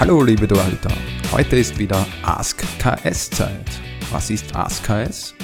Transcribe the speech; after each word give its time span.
Hallo 0.00 0.22
liebe 0.22 0.48
Torhüter, 0.48 0.90
heute 1.30 1.58
ist 1.58 1.78
wieder 1.78 2.06
Ask 2.22 2.64
KS 2.78 3.28
Zeit. 3.28 3.70
Was 4.10 4.30
ist 4.30 4.56
Ask 4.56 4.82
KS? 4.82 5.34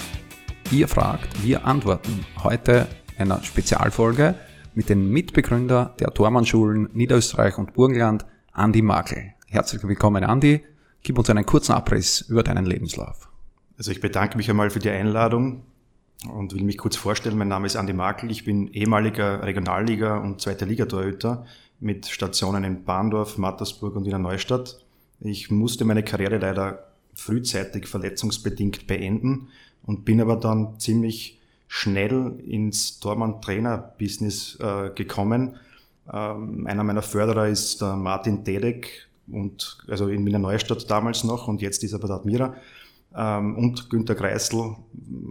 Ihr 0.70 0.88
fragt, 0.88 1.44
wir 1.44 1.66
antworten. 1.66 2.24
Heute 2.42 2.88
einer 3.18 3.42
Spezialfolge 3.42 4.34
mit 4.74 4.88
dem 4.88 5.10
Mitbegründer 5.10 5.94
der 6.00 6.08
Tormannschulen 6.14 6.88
Niederösterreich 6.94 7.58
und 7.58 7.74
Burgenland, 7.74 8.24
Andi 8.52 8.80
Makel. 8.80 9.34
Herzlich 9.46 9.86
willkommen 9.86 10.24
Andi, 10.24 10.64
gib 11.02 11.18
uns 11.18 11.28
einen 11.28 11.44
kurzen 11.44 11.72
Abriss 11.72 12.22
über 12.22 12.42
deinen 12.42 12.64
Lebenslauf. 12.64 13.28
Also 13.76 13.90
ich 13.90 14.00
bedanke 14.00 14.38
mich 14.38 14.48
einmal 14.48 14.70
für 14.70 14.78
die 14.78 14.88
Einladung 14.88 15.64
und 16.32 16.54
will 16.54 16.64
mich 16.64 16.78
kurz 16.78 16.96
vorstellen. 16.96 17.36
Mein 17.36 17.48
Name 17.48 17.66
ist 17.66 17.76
Andi 17.76 17.92
Makel, 17.92 18.30
ich 18.30 18.46
bin 18.46 18.68
ehemaliger 18.68 19.44
Regionalliga- 19.44 20.16
und 20.16 20.40
zweite 20.40 20.64
Liga-Torhüter 20.64 21.44
mit 21.80 22.06
Stationen 22.06 22.64
in 22.64 22.84
Bahndorf, 22.84 23.38
Mattersburg 23.38 23.96
und 23.96 24.04
Wiener 24.04 24.18
Neustadt. 24.18 24.78
Ich 25.20 25.50
musste 25.50 25.84
meine 25.84 26.02
Karriere 26.02 26.38
leider 26.38 26.86
frühzeitig 27.14 27.86
verletzungsbedingt 27.86 28.86
beenden 28.86 29.48
und 29.84 30.04
bin 30.04 30.20
aber 30.20 30.36
dann 30.36 30.78
ziemlich 30.78 31.40
schnell 31.68 32.38
ins 32.46 33.00
Tormann-Trainer-Business 33.00 34.58
äh, 34.60 34.90
gekommen. 34.94 35.56
Ähm, 36.12 36.66
einer 36.66 36.84
meiner 36.84 37.02
Förderer 37.02 37.48
ist 37.48 37.80
der 37.80 37.96
Martin 37.96 38.44
Dedek 38.44 39.08
und 39.28 39.78
also 39.88 40.08
in 40.08 40.24
Wiener 40.24 40.38
Neustadt 40.38 40.88
damals 40.90 41.24
noch 41.24 41.48
und 41.48 41.62
jetzt 41.62 41.82
ist 41.82 41.92
er 41.92 41.98
bei 41.98 42.06
der 42.06 42.16
Admira 42.16 42.54
und 43.12 43.88
Günter 43.88 44.14
Kreisel, 44.14 44.76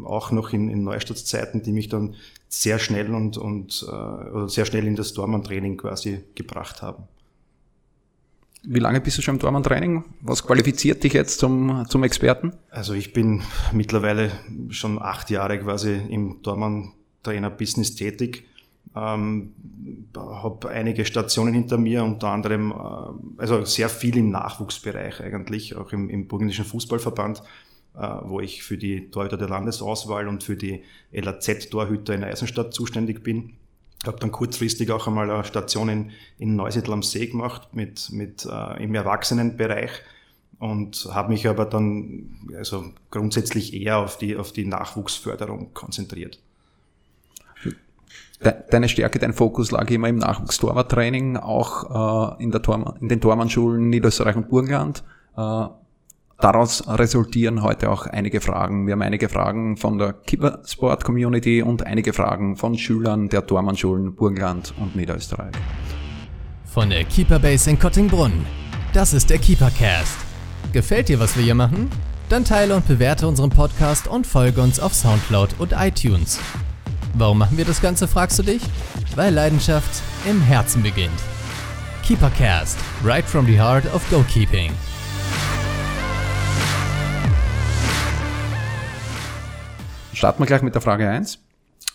auch 0.06 0.32
noch 0.32 0.54
in, 0.54 0.70
in 0.70 0.84
Neustadtzeiten, 0.84 1.62
die 1.62 1.72
mich 1.72 1.88
dann 1.88 2.16
sehr 2.48 2.80
schnell 2.80 3.14
und, 3.14 3.38
und 3.38 3.86
äh, 3.88 4.48
sehr 4.48 4.66
schnell 4.66 4.88
in 4.88 4.96
das 4.96 5.14
Dormann-Training 5.14 5.78
quasi 5.78 6.24
gebracht 6.36 6.82
haben. 6.82 7.04
Wie 8.68 8.80
lange 8.80 9.02
bist 9.02 9.18
du 9.18 9.22
schon 9.22 9.36
im 9.36 9.40
Dormann-Training? 9.40 10.04
Was 10.22 10.46
qualifiziert 10.46 11.04
dich 11.04 11.14
jetzt 11.14 11.40
zum, 11.40 11.86
zum 11.88 12.04
Experten? 12.04 12.54
Also 12.72 12.94
ich 12.94 13.14
bin 13.14 13.44
mittlerweile 13.72 14.32
schon 14.70 15.00
acht 15.00 15.30
Jahre 15.30 15.60
quasi 15.60 15.96
im 16.10 16.42
Dormann-Trainer-Business 16.42 17.96
tätig. 17.96 18.48
Ähm, 18.96 19.54
habe 20.16 20.70
einige 20.70 21.06
Stationen 21.06 21.54
hinter 21.54 21.78
mir, 21.78 22.04
unter 22.04 22.30
anderem 22.30 22.72
äh, 22.72 23.42
also 23.42 23.66
sehr 23.66 23.90
viel 23.90 24.18
im 24.18 24.32
Nachwuchsbereich 24.32 25.22
eigentlich, 25.22 25.76
auch 25.76 25.92
im, 25.92 26.10
im 26.10 26.28
burgenischen 26.28 26.66
Fußballverband 26.66 27.44
wo 27.96 28.40
ich 28.40 28.64
für 28.64 28.78
die 28.78 29.10
Torhüter 29.10 29.38
der 29.38 29.50
Landesauswahl 29.50 30.28
und 30.28 30.44
für 30.44 30.56
die 30.56 30.84
LAZ-Torhüter 31.12 32.14
in 32.14 32.24
Eisenstadt 32.24 32.74
zuständig 32.74 33.24
bin. 33.24 33.54
Ich 34.02 34.08
habe 34.08 34.20
dann 34.20 34.32
kurzfristig 34.32 34.92
auch 34.92 35.08
einmal 35.08 35.32
eine 35.32 35.44
Station 35.44 35.90
in, 35.90 36.12
in 36.38 36.56
Neusiedl 36.56 36.94
am 36.94 37.02
See 37.02 37.28
gemacht 37.28 37.70
mit, 37.74 38.12
mit 38.12 38.46
äh, 38.46 38.84
im 38.84 38.94
Erwachsenenbereich 38.94 39.90
und 40.60 41.08
habe 41.12 41.30
mich 41.30 41.48
aber 41.48 41.66
dann 41.66 42.50
also 42.56 42.86
grundsätzlich 43.12 43.74
eher 43.74 43.98
auf 43.98 44.18
die, 44.18 44.36
auf 44.36 44.52
die 44.52 44.66
Nachwuchsförderung 44.66 45.74
konzentriert. 45.74 46.40
Deine 48.70 48.90
Stärke, 48.90 49.18
dein 49.18 49.34
Fokus 49.34 49.72
lag 49.72 49.90
immer 49.90 50.10
im 50.10 50.18
Nachwuchstorwarttraining, 50.18 51.38
auch 51.38 52.36
äh, 52.38 52.44
in, 52.44 52.52
der 52.52 52.62
Tor, 52.62 52.96
in 53.00 53.08
den 53.08 53.22
Tormannschulen 53.22 53.90
Niederösterreich 53.90 54.36
und 54.36 54.50
Burgenland. 54.50 55.04
Äh, 55.38 55.68
Daraus 56.40 56.86
resultieren 56.88 57.64
heute 57.64 57.90
auch 57.90 58.08
einige 58.08 58.42
Fragen. 58.42 58.88
Wir 58.88 58.94
haben 58.94 59.02
einige 59.02 59.30
Fragen 59.30 59.78
von 59.78 59.98
der 59.98 60.14
Kippersport 60.14 61.06
Community 61.06 61.62
und 61.62 61.86
einige 61.86 62.12
Fragen 62.12 62.58
von 62.58 62.78
Schülern 62.78 63.30
der 63.30 63.48
Tormannschulen 63.48 64.16
Burgenland 64.16 64.74
und 64.78 64.96
Niederösterreich. 64.96 65.54
Von 66.66 66.90
der 66.90 67.06
Keeperbase 67.06 67.70
in 67.70 67.80
Kottingbrunn. 67.80 68.46
Das 68.94 69.14
ist 69.14 69.30
der 69.30 69.38
Keepercast. 69.38 70.18
Gefällt 70.74 71.08
dir, 71.08 71.20
was 71.22 71.38
wir 71.38 71.44
hier 71.44 71.56
machen? 71.56 71.90
Dann 72.28 72.44
teile 72.44 72.76
und 72.76 72.86
bewerte 72.88 73.28
unseren 73.28 73.50
Podcast 73.50 74.08
und 74.08 74.28
folge 74.28 74.62
uns 74.62 74.80
auf 74.80 74.94
Soundcloud 74.94 75.56
und 75.60 75.72
iTunes. 75.72 76.40
Warum 77.14 77.38
machen 77.38 77.58
wir 77.58 77.66
das 77.66 77.82
Ganze, 77.82 78.10
fragst 78.10 78.38
du 78.40 78.44
dich? 78.44 78.62
Weil 79.16 79.34
Leidenschaft 79.34 80.02
im 80.30 80.42
Herzen 80.42 80.84
beginnt. 80.84 81.12
Keepercast, 82.04 82.78
right 83.06 83.24
from 83.24 83.46
the 83.46 83.58
heart 83.58 83.86
of 83.94 84.04
goalkeeping. 84.10 84.72
Starten 90.16 90.40
wir 90.42 90.46
gleich 90.46 90.62
mit 90.62 90.74
der 90.74 90.82
Frage 90.82 91.10
1. 91.10 91.40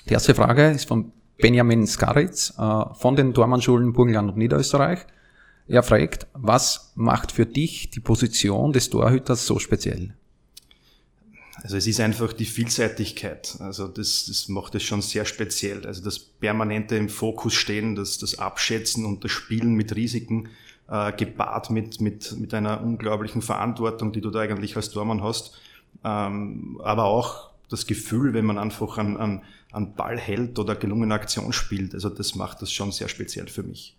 Die 0.07 0.13
erste 0.13 0.35
Frage 0.35 0.71
ist 0.73 0.87
von 0.87 1.11
Benjamin 1.39 1.87
Skaritz 1.87 2.53
äh, 2.59 2.85
von 2.95 3.17
den 3.17 3.33
Tormannschulen 3.33 3.95
Burgenland 3.95 4.33
und 4.33 4.37
Niederösterreich. 4.37 5.07
Er 5.67 5.83
fragt, 5.83 6.27
was 6.35 6.93
macht 6.97 7.33
für 7.33 7.47
dich 7.47 7.91
die 7.91 8.01
Position 8.01 8.75
des 8.75 8.91
Torhüters 8.91 9.47
so 9.47 9.59
speziell? 9.59 10.13
Also 11.63 11.79
es 11.79 11.87
ist 11.87 11.99
einfach 12.01 12.35
die 12.35 12.45
Vielseitigkeit. 12.45 13.57
Also 13.61 13.89
das, 13.89 14.27
das 14.27 14.49
macht 14.49 14.75
es 14.75 14.83
schon 14.83 15.01
sehr 15.01 15.25
speziell. 15.25 15.87
Also 15.87 16.05
das 16.05 16.19
permanente 16.19 16.97
im 16.97 17.09
Fokus 17.09 17.55
stehen, 17.55 17.95
das, 17.95 18.19
das 18.19 18.39
Abschätzen 18.39 19.07
und 19.07 19.25
das 19.25 19.31
Spielen 19.31 19.75
mit 19.77 19.97
Risiken, 19.97 20.51
äh, 20.91 21.13
gepaart 21.13 21.71
mit, 21.71 22.03
mit, 22.03 22.39
mit 22.39 22.53
einer 22.53 22.83
unglaublichen 22.83 23.41
Verantwortung, 23.41 24.13
die 24.13 24.21
du 24.21 24.29
da 24.29 24.41
eigentlich 24.41 24.77
als 24.77 24.91
Tormann 24.91 25.23
hast. 25.23 25.59
Ähm, 26.05 26.79
aber 26.85 27.05
auch 27.05 27.50
das 27.71 27.87
Gefühl, 27.87 28.35
wenn 28.35 28.45
man 28.45 28.59
einfach 28.59 28.99
an, 28.99 29.17
an, 29.17 29.43
an 29.73 29.95
Ball 29.95 30.19
hält 30.19 30.59
oder 30.59 30.75
gelungene 30.75 31.15
Aktion 31.15 31.53
spielt. 31.53 31.95
Also 31.95 32.11
das 32.11 32.35
macht 32.35 32.61
das 32.61 32.73
schon 32.73 32.93
sehr 32.93 33.09
speziell 33.09 33.47
für 33.47 33.63
mich. 33.63 33.97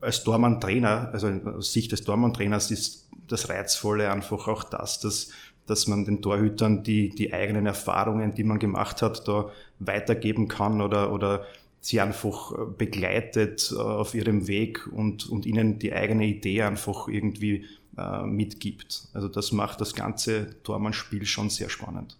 Als 0.00 0.24
Dormann-Trainer, 0.24 1.10
also 1.12 1.28
aus 1.28 1.72
Sicht 1.72 1.92
des 1.92 2.04
Dormann-Trainers 2.04 2.70
ist 2.70 3.08
das 3.28 3.48
Reizvolle 3.48 4.10
einfach 4.10 4.48
auch 4.48 4.64
das, 4.64 5.00
dass, 5.00 5.30
dass 5.66 5.86
man 5.86 6.04
den 6.06 6.22
Torhütern 6.22 6.82
die, 6.82 7.10
die 7.10 7.32
eigenen 7.32 7.66
Erfahrungen, 7.66 8.34
die 8.34 8.44
man 8.44 8.58
gemacht 8.58 9.02
hat, 9.02 9.28
da 9.28 9.50
weitergeben 9.78 10.48
kann 10.48 10.80
oder, 10.80 11.12
oder 11.12 11.44
sie 11.80 12.00
einfach 12.00 12.54
begleitet 12.78 13.72
äh, 13.74 13.78
auf 13.78 14.14
ihrem 14.14 14.46
Weg 14.46 14.86
und, 14.86 15.28
und 15.28 15.44
ihnen 15.44 15.78
die 15.78 15.92
eigene 15.92 16.26
Idee 16.26 16.62
einfach 16.62 17.08
irgendwie 17.08 17.66
äh, 17.98 18.22
mitgibt. 18.22 19.08
Also 19.12 19.28
das 19.28 19.52
macht 19.52 19.82
das 19.82 19.94
ganze 19.94 20.62
Tormann-Spiel 20.62 21.26
schon 21.26 21.50
sehr 21.50 21.68
spannend 21.68 22.16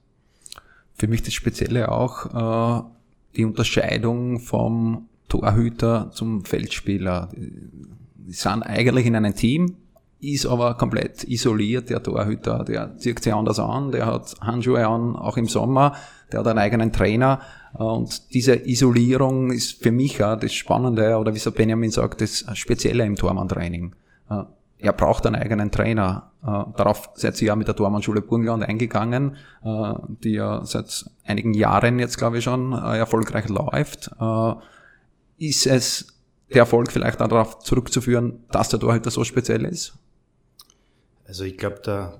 für 0.94 1.08
mich 1.08 1.22
das 1.22 1.34
Spezielle 1.34 1.90
auch 1.90 2.82
äh, 2.82 2.84
die 3.36 3.44
Unterscheidung 3.44 4.40
vom 4.40 5.08
Torhüter 5.28 6.10
zum 6.12 6.44
Feldspieler. 6.44 7.28
Die 7.34 8.32
sind 8.32 8.62
eigentlich 8.62 9.06
in 9.06 9.16
einem 9.16 9.34
Team, 9.34 9.76
ist 10.20 10.46
aber 10.46 10.74
komplett 10.74 11.24
isoliert, 11.24 11.90
der 11.90 12.02
Torhüter, 12.02 12.64
der 12.64 12.96
zieht 12.96 13.22
sich 13.22 13.34
anders 13.34 13.58
an, 13.58 13.92
der 13.92 14.06
hat 14.06 14.36
Handschuhe 14.40 14.86
an, 14.86 15.16
auch 15.16 15.36
im 15.36 15.46
Sommer, 15.46 15.96
der 16.32 16.40
hat 16.40 16.46
einen 16.46 16.58
eigenen 16.58 16.92
Trainer 16.92 17.40
und 17.74 18.32
diese 18.32 18.54
Isolierung 18.54 19.50
ist 19.50 19.82
für 19.82 19.90
mich 19.90 20.22
auch 20.22 20.38
das 20.38 20.52
Spannende 20.54 21.16
oder 21.18 21.34
wie 21.34 21.38
so 21.38 21.50
Benjamin 21.50 21.90
sagt, 21.90 22.20
das 22.20 22.44
Spezielle 22.54 23.04
im 23.04 23.16
Tormann-Training. 23.16 23.94
Er 24.84 24.92
braucht 24.92 25.26
einen 25.26 25.36
eigenen 25.36 25.70
Trainer. 25.70 26.30
Äh, 26.42 26.46
darauf 26.76 27.08
seid 27.14 27.40
ihr 27.40 27.48
ja 27.48 27.56
mit 27.56 27.68
der 27.68 27.74
Tormannschule 27.74 28.20
Burgenland 28.20 28.64
eingegangen, 28.64 29.36
äh, 29.64 29.94
die 30.22 30.32
ja 30.32 30.62
seit 30.64 31.06
einigen 31.24 31.54
Jahren 31.54 31.98
jetzt, 31.98 32.18
glaube 32.18 32.36
ich, 32.38 32.44
schon 32.44 32.72
äh, 32.72 32.98
erfolgreich 32.98 33.48
läuft. 33.48 34.10
Ist 35.38 35.66
es 35.66 36.06
der 36.50 36.58
Erfolg 36.58 36.92
vielleicht 36.92 37.18
darauf 37.20 37.60
zurückzuführen, 37.60 38.44
dass 38.50 38.68
der 38.68 38.78
Torhüter 38.78 39.10
so 39.10 39.24
speziell 39.24 39.64
ist? 39.64 39.94
Also 41.26 41.44
ich 41.44 41.56
glaube, 41.56 41.80
der, 41.84 42.18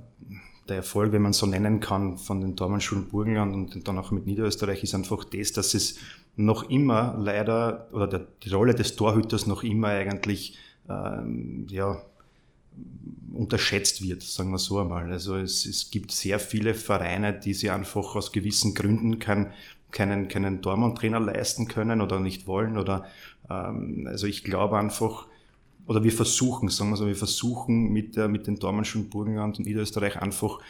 der 0.68 0.76
Erfolg, 0.76 1.12
wenn 1.12 1.22
man 1.22 1.34
so 1.34 1.44
nennen 1.44 1.80
kann, 1.80 2.16
von 2.16 2.40
den 2.40 2.56
Tormannschulen 2.56 3.08
Burgenland 3.08 3.54
und 3.54 3.86
dann 3.86 3.98
auch 3.98 4.10
mit 4.10 4.24
Niederösterreich, 4.24 4.82
ist 4.82 4.94
einfach 4.94 5.22
das, 5.24 5.52
dass 5.52 5.74
es 5.74 5.98
noch 6.34 6.70
immer 6.70 7.14
leider, 7.18 7.88
oder 7.92 8.08
der, 8.08 8.26
die 8.42 8.50
Rolle 8.50 8.74
des 8.74 8.96
Torhüters 8.96 9.46
noch 9.46 9.62
immer 9.62 9.88
eigentlich, 9.88 10.56
ähm, 10.88 11.66
ja, 11.68 12.00
unterschätzt 13.34 14.02
wird, 14.02 14.22
sagen 14.22 14.50
wir 14.50 14.58
so 14.58 14.78
einmal. 14.78 15.12
Also 15.12 15.36
es, 15.36 15.66
es 15.66 15.90
gibt 15.90 16.12
sehr 16.12 16.38
viele 16.38 16.74
Vereine, 16.74 17.38
die 17.38 17.54
sich 17.54 17.70
einfach 17.70 18.14
aus 18.14 18.32
gewissen 18.32 18.74
Gründen 18.74 19.18
kein, 19.18 19.52
keinen, 19.90 20.28
keinen 20.28 20.62
Dortmund-Trainer 20.62 21.20
leisten 21.20 21.68
können 21.68 22.00
oder 22.00 22.20
nicht 22.20 22.46
wollen. 22.46 22.78
Oder 22.78 23.06
ähm, 23.50 24.06
also 24.08 24.26
ich 24.26 24.44
glaube 24.44 24.78
einfach, 24.78 25.26
oder 25.86 26.02
wir 26.02 26.12
versuchen, 26.12 26.68
sagen 26.68 26.90
wir 26.90 26.96
so, 26.96 27.06
wir 27.06 27.16
versuchen 27.16 27.92
mit, 27.92 28.16
der, 28.16 28.28
mit 28.28 28.46
den 28.46 28.56
Dormanschen 28.56 29.10
Burgenland 29.10 29.58
und 29.58 29.66
Niederösterreich 29.66 30.16
einfach 30.16 30.60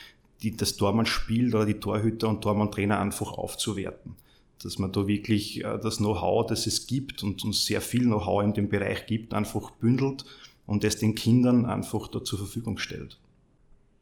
die, 0.42 0.56
das 0.56 0.76
Dormann-Spiel 0.76 1.54
oder 1.54 1.66
die 1.66 1.80
Torhüter 1.80 2.28
und 2.28 2.44
Dormann-Trainer 2.44 2.98
einfach 2.98 3.32
aufzuwerten. 3.32 4.16
Dass 4.62 4.78
man 4.78 4.92
da 4.92 5.06
wirklich 5.06 5.62
äh, 5.62 5.78
das 5.78 5.98
Know-how, 5.98 6.46
das 6.46 6.66
es 6.66 6.86
gibt 6.86 7.22
und 7.22 7.44
uns 7.44 7.66
sehr 7.66 7.80
viel 7.80 8.04
Know-how 8.04 8.42
in 8.42 8.54
dem 8.54 8.68
Bereich 8.68 9.06
gibt, 9.06 9.34
einfach 9.34 9.70
bündelt 9.72 10.24
und 10.66 10.84
es 10.84 10.98
den 10.98 11.14
Kindern 11.14 11.66
einfach 11.66 12.08
da 12.08 12.22
zur 12.22 12.38
Verfügung 12.38 12.78
stellt. 12.78 13.18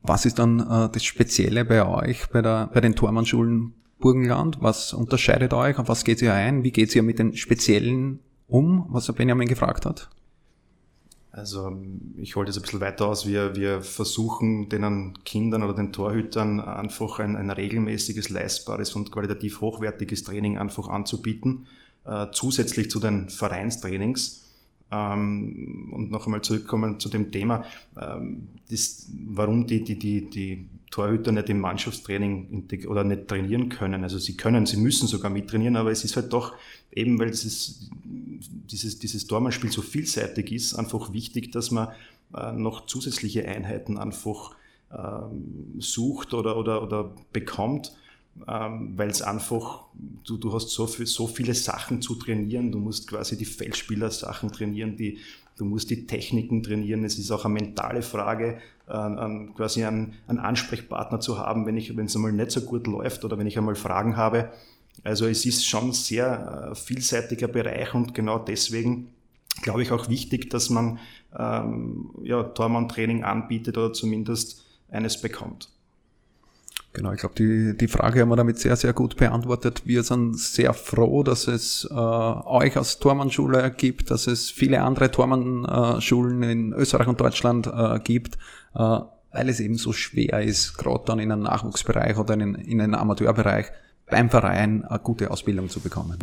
Was 0.03 0.27
ist 0.27 0.39
dann 0.39 0.61
äh, 0.61 0.89
das 0.91 1.05
Spezielle 1.05 1.65
bei 1.65 1.87
euch, 1.87 2.29
bei, 2.31 2.43
der, 2.43 2.71
bei 2.73 2.81
den 2.81 2.97
Tormannschulen 2.97 3.75
Burgenland? 4.01 4.59
Was 4.61 4.93
unterscheidet 4.93 5.55
euch? 5.55 5.79
Auf 5.79 5.89
was 5.89 6.05
geht 6.05 6.21
ihr 6.23 6.35
ein? 6.35 6.65
Wie 6.65 6.73
geht 6.73 6.95
ihr 6.95 7.03
mit 7.03 7.19
den 7.19 7.37
Speziellen 7.37 8.19
um, 8.49 8.87
was 8.91 9.07
der 9.07 9.13
Benjamin 9.13 9.49
gefragt 9.49 9.87
hat? 9.87 10.11
Also 11.31 11.75
ich 12.19 12.37
hole 12.37 12.47
das 12.47 12.59
ein 12.59 12.63
bisschen 12.63 12.81
weiter 12.81 13.07
aus. 13.07 13.27
Wir, 13.27 13.57
wir 13.57 13.81
versuchen 13.81 14.69
den 14.69 15.15
Kindern 15.25 15.63
oder 15.63 15.73
den 15.73 15.91
Torhütern 15.91 16.61
einfach 16.61 17.21
ein, 17.21 17.37
ein 17.37 17.51
regelmäßiges, 17.51 18.29
leistbares 18.29 18.95
und 18.95 19.11
qualitativ 19.11 19.63
hochwertiges 19.63 20.25
Training 20.25 20.59
einfach 20.59 20.89
anzubieten, 20.89 21.67
äh, 22.05 22.27
zusätzlich 22.33 22.91
zu 22.91 23.01
den 23.01 23.31
Vereinstrainings. 23.31 24.52
Ähm, 24.93 25.91
und 25.91 26.11
noch 26.11 26.27
einmal 26.27 26.43
zurückkommen 26.43 27.01
zu 27.01 27.09
dem 27.09 27.33
Thema, 27.33 27.65
ähm, 27.99 28.49
das, 28.71 29.11
warum 29.27 29.67
die, 29.67 29.83
die, 29.83 29.99
die, 29.99 30.29
die 30.29 30.69
Torhüter 30.91 31.33
nicht 31.33 31.49
im 31.49 31.61
Mannschaftstraining 31.61 32.69
oder 32.87 33.03
nicht 33.03 33.27
trainieren 33.27 33.71
können. 33.71 34.03
Also 34.03 34.19
sie 34.19 34.37
können, 34.37 34.67
sie 34.67 34.77
müssen 34.77 35.09
sogar 35.09 35.31
mittrainieren, 35.31 35.77
aber 35.77 35.91
es 35.91 36.05
ist 36.05 36.17
halt 36.17 36.33
doch 36.35 36.55
eben, 36.93 37.19
weil 37.19 37.31
dieses, 37.31 37.89
dieses, 38.05 38.99
dieses 38.99 39.27
Tormannspiel 39.27 39.73
so 39.73 39.81
vielseitig 39.81 40.53
ist, 40.53 40.75
einfach 40.75 41.15
wichtig, 41.15 41.51
dass 41.53 41.71
man 41.71 41.89
äh, 42.37 42.53
noch 42.53 42.85
zusätzliche 42.85 43.49
Einheiten 43.49 43.97
einfach 43.97 44.55
ähm, 44.93 45.75
sucht 45.79 46.35
oder, 46.35 46.59
oder, 46.59 46.83
oder 46.83 47.15
bekommt, 47.33 47.97
ähm, 48.49 48.93
weil 48.97 49.11
es 49.11 49.23
einfach, 49.23 49.85
du, 50.25 50.37
du 50.37 50.53
hast 50.53 50.71
so, 50.71 50.87
viel, 50.87 51.07
so 51.07 51.27
viele 51.27 51.55
Sachen 51.55 52.01
zu 52.01 52.15
trainieren, 52.15 52.73
du 52.73 52.79
musst 52.79 53.09
quasi 53.09 53.37
die 53.37 53.45
Feldspieler 53.45 54.11
Sachen 54.11 54.51
trainieren, 54.51 54.97
die, 54.97 55.19
du 55.57 55.65
musst 55.65 55.91
die 55.91 56.07
Techniken 56.07 56.63
trainieren, 56.63 57.05
es 57.05 57.19
ist 57.19 57.31
auch 57.31 57.45
eine 57.45 57.55
mentale 57.55 58.03
Frage, 58.03 58.59
äh, 58.89 59.47
quasi 59.55 59.85
einen, 59.85 60.15
einen 60.27 60.39
Ansprechpartner 60.39 61.21
zu 61.21 61.39
haben, 61.39 61.67
wenn 61.67 61.77
es 61.77 62.17
einmal 62.17 62.33
nicht 62.33 62.51
so 62.51 62.63
gut 62.63 62.87
läuft 62.87 63.25
oder 63.25 63.39
wenn 63.39 63.47
ich 63.47 63.59
einmal 63.59 63.75
Fragen 63.75 64.17
habe. 64.17 64.51
Also 65.05 65.27
es 65.27 65.47
ist 65.47 65.67
schon 65.67 65.89
ein 65.89 65.93
sehr 65.93 66.71
äh, 66.71 66.75
vielseitiger 66.75 67.49
Bereich 67.49 67.95
und 67.95 68.15
genau 68.15 68.39
deswegen 68.39 69.09
glaube 69.61 69.83
ich 69.83 69.93
auch 69.93 70.09
wichtig, 70.09 70.51
dass 70.51 70.71
man 70.71 70.99
ähm, 71.39 72.11
ja, 72.23 72.43
Tormann-Training 72.43 73.25
anbietet 73.25 73.77
oder 73.77 73.93
zumindest 73.93 74.65
eines 74.91 75.21
bekommt. 75.21 75.69
Genau, 76.95 77.11
ich 77.13 77.21
glaube, 77.21 77.35
die, 77.37 77.75
die 77.75 77.89
Frage 77.89 78.21
haben 78.21 78.29
wir 78.29 78.37
damit 78.37 78.59
sehr, 78.59 78.77
sehr 78.77 78.93
gut 78.93 79.17
beantwortet. 79.17 79.83
Wir 79.87 80.03
sind 80.03 80.39
sehr 80.39 80.75
froh, 80.75 81.23
dass 81.23 81.49
es 81.49 81.89
äh, 81.91 81.95
euch 81.95 82.77
als 82.77 82.99
Tormannschule 82.99 83.71
gibt, 83.71 84.11
dass 84.11 84.27
es 84.27 84.51
viele 84.51 84.83
andere 84.83 85.11
Tormannschulen 85.11 86.43
in 86.43 86.73
Österreich 86.75 87.07
und 87.07 87.19
Deutschland 87.19 87.67
äh, 87.67 87.99
gibt, 88.01 88.37
äh, 88.75 88.79
weil 88.79 89.49
es 89.49 89.61
eben 89.61 89.77
so 89.77 89.95
schwer 89.95 90.43
ist, 90.43 90.77
gerade 90.77 91.05
dann 91.07 91.19
in 91.19 91.33
einem 91.33 91.45
Nachwuchsbereich 91.45 92.19
oder 92.19 92.35
in, 92.35 92.57
in 92.57 92.79
einem 92.83 92.95
Amateurbereich 92.95 93.69
beim 94.11 94.29
Verein 94.29 94.85
eine 94.85 94.99
gute 94.99 95.31
Ausbildung 95.31 95.71
zu 95.71 95.81
bekommen. 95.81 96.19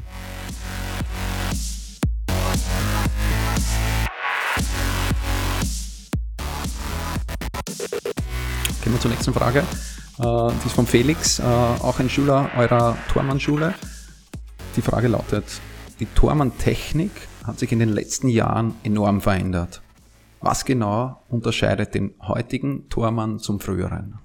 Gehen 8.84 8.94
wir 8.94 9.00
zur 9.00 9.10
nächsten 9.10 9.34
Frage. 9.34 9.64
Äh, 10.20 10.52
die 10.64 10.68
ist 10.68 10.76
von 10.76 10.86
Felix, 10.86 11.40
äh, 11.40 11.44
auch 11.44 12.00
ein 12.00 12.10
Schüler 12.10 12.50
eurer 12.58 12.98
Tormann-Schule. 13.14 13.74
Die 14.76 14.82
Frage 14.82 15.08
lautet, 15.08 15.46
die 16.00 16.08
Tormann-Technik 16.08 17.12
hat 17.46 17.58
sich 17.58 17.72
in 17.72 17.80
den 17.80 17.90
letzten 17.90 18.28
Jahren 18.28 18.76
enorm 18.84 19.22
verändert. 19.22 19.82
Was 20.42 20.66
genau 20.66 21.22
unterscheidet 21.30 21.96
den 21.96 22.14
heutigen 22.22 22.90
Tormann 22.90 23.40
zum 23.40 23.62
früheren? 23.62 24.20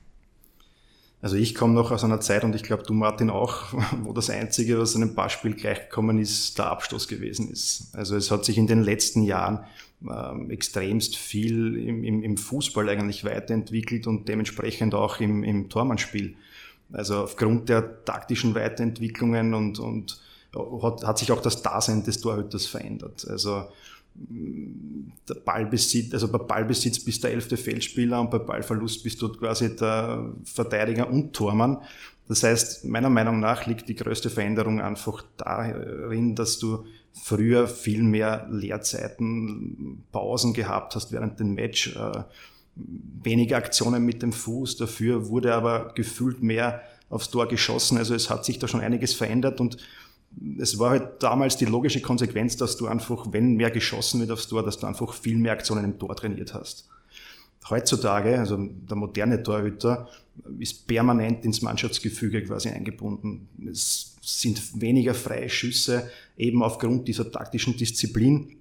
Also 1.22 1.36
ich 1.36 1.54
komme 1.54 1.74
noch 1.74 1.90
aus 1.90 2.04
einer 2.04 2.20
Zeit 2.20 2.44
und 2.44 2.54
ich 2.54 2.64
glaube 2.64 2.82
du 2.82 2.92
Martin 2.92 3.30
auch, 3.30 3.72
wo 4.02 4.12
das 4.12 4.30
Einzige, 4.30 4.78
was 4.78 4.96
einem 4.96 5.14
Passspiel 5.14 5.54
gleichgekommen 5.54 6.18
ist, 6.18 6.58
der 6.58 6.66
Abstoß 6.66 7.06
gewesen 7.06 7.50
ist. 7.50 7.94
Also 7.94 8.16
es 8.16 8.32
hat 8.32 8.44
sich 8.44 8.58
in 8.58 8.66
den 8.66 8.82
letzten 8.82 9.22
Jahren 9.22 9.60
ähm, 10.02 10.50
extremst 10.50 11.16
viel 11.16 11.76
im, 11.76 12.04
im, 12.04 12.22
im, 12.22 12.36
Fußball 12.36 12.88
eigentlich 12.88 13.24
weiterentwickelt 13.24 14.06
und 14.06 14.28
dementsprechend 14.28 14.94
auch 14.94 15.20
im, 15.20 15.44
im 15.44 15.68
Tormannspiel. 15.68 16.36
Also 16.92 17.22
aufgrund 17.24 17.68
der 17.68 18.04
taktischen 18.04 18.54
Weiterentwicklungen 18.54 19.54
und, 19.54 19.78
und 19.78 20.20
hat, 20.82 21.04
hat 21.04 21.18
sich 21.18 21.32
auch 21.32 21.40
das 21.40 21.62
Dasein 21.62 22.04
des 22.04 22.20
Torhüters 22.20 22.66
verändert. 22.66 23.26
Also 23.28 23.64
der 24.14 25.34
Ballbesitz, 25.34 26.12
also 26.12 26.28
bei 26.28 26.38
Ballbesitz 26.38 27.00
bist 27.00 27.22
du 27.22 27.28
der 27.28 27.34
elfte 27.34 27.56
Feldspieler 27.56 28.20
und 28.20 28.30
bei 28.30 28.38
Ballverlust 28.38 29.02
bist 29.02 29.20
du 29.22 29.28
quasi 29.30 29.74
der 29.74 30.32
Verteidiger 30.44 31.08
und 31.08 31.32
Tormann. 31.32 31.78
Das 32.28 32.42
heißt, 32.42 32.84
meiner 32.84 33.10
Meinung 33.10 33.40
nach 33.40 33.66
liegt 33.66 33.88
die 33.88 33.94
größte 33.94 34.30
Veränderung 34.30 34.80
einfach 34.80 35.24
darin, 35.36 36.34
dass 36.34 36.58
du 36.58 36.84
früher 37.12 37.68
viel 37.68 38.02
mehr 38.02 38.48
Leerzeiten, 38.50 40.04
Pausen 40.10 40.52
gehabt 40.54 40.94
hast 40.94 41.12
während 41.12 41.38
dem 41.38 41.54
Match, 41.54 41.94
äh, 41.94 42.24
weniger 42.76 43.56
Aktionen 43.56 44.04
mit 44.04 44.22
dem 44.22 44.32
Fuß, 44.32 44.76
dafür 44.78 45.28
wurde 45.28 45.54
aber 45.54 45.92
gefühlt 45.94 46.42
mehr 46.42 46.82
aufs 47.08 47.30
Tor 47.30 47.46
geschossen. 47.46 47.98
Also 47.98 48.14
es 48.14 48.30
hat 48.30 48.44
sich 48.44 48.58
da 48.58 48.66
schon 48.66 48.80
einiges 48.80 49.14
verändert 49.14 49.60
und 49.60 49.76
es 50.58 50.78
war 50.78 50.90
halt 50.90 51.22
damals 51.22 51.56
die 51.56 51.64
logische 51.64 52.00
Konsequenz, 52.00 52.56
dass 52.56 52.76
du 52.76 52.86
einfach, 52.86 53.26
wenn 53.30 53.54
mehr 53.54 53.70
geschossen 53.70 54.20
wird 54.20 54.30
aufs 54.30 54.48
Tor, 54.48 54.62
dass 54.62 54.78
du 54.78 54.86
einfach 54.86 55.12
viel 55.14 55.36
mehr 55.36 55.52
Aktionen 55.52 55.84
im 55.84 55.98
Tor 55.98 56.14
trainiert 56.16 56.54
hast. 56.54 56.88
Heutzutage, 57.70 58.38
also 58.38 58.58
der 58.58 58.96
moderne 58.96 59.42
Torhüter, 59.42 60.08
ist 60.58 60.86
permanent 60.86 61.44
ins 61.44 61.62
Mannschaftsgefüge 61.62 62.42
quasi 62.42 62.68
eingebunden. 62.68 63.48
Es 63.70 64.16
sind 64.20 64.80
weniger 64.80 65.14
freie 65.14 65.48
Schüsse, 65.48 66.10
eben 66.36 66.62
aufgrund 66.62 67.08
dieser 67.08 67.30
taktischen 67.30 67.76
Disziplin. 67.76 68.56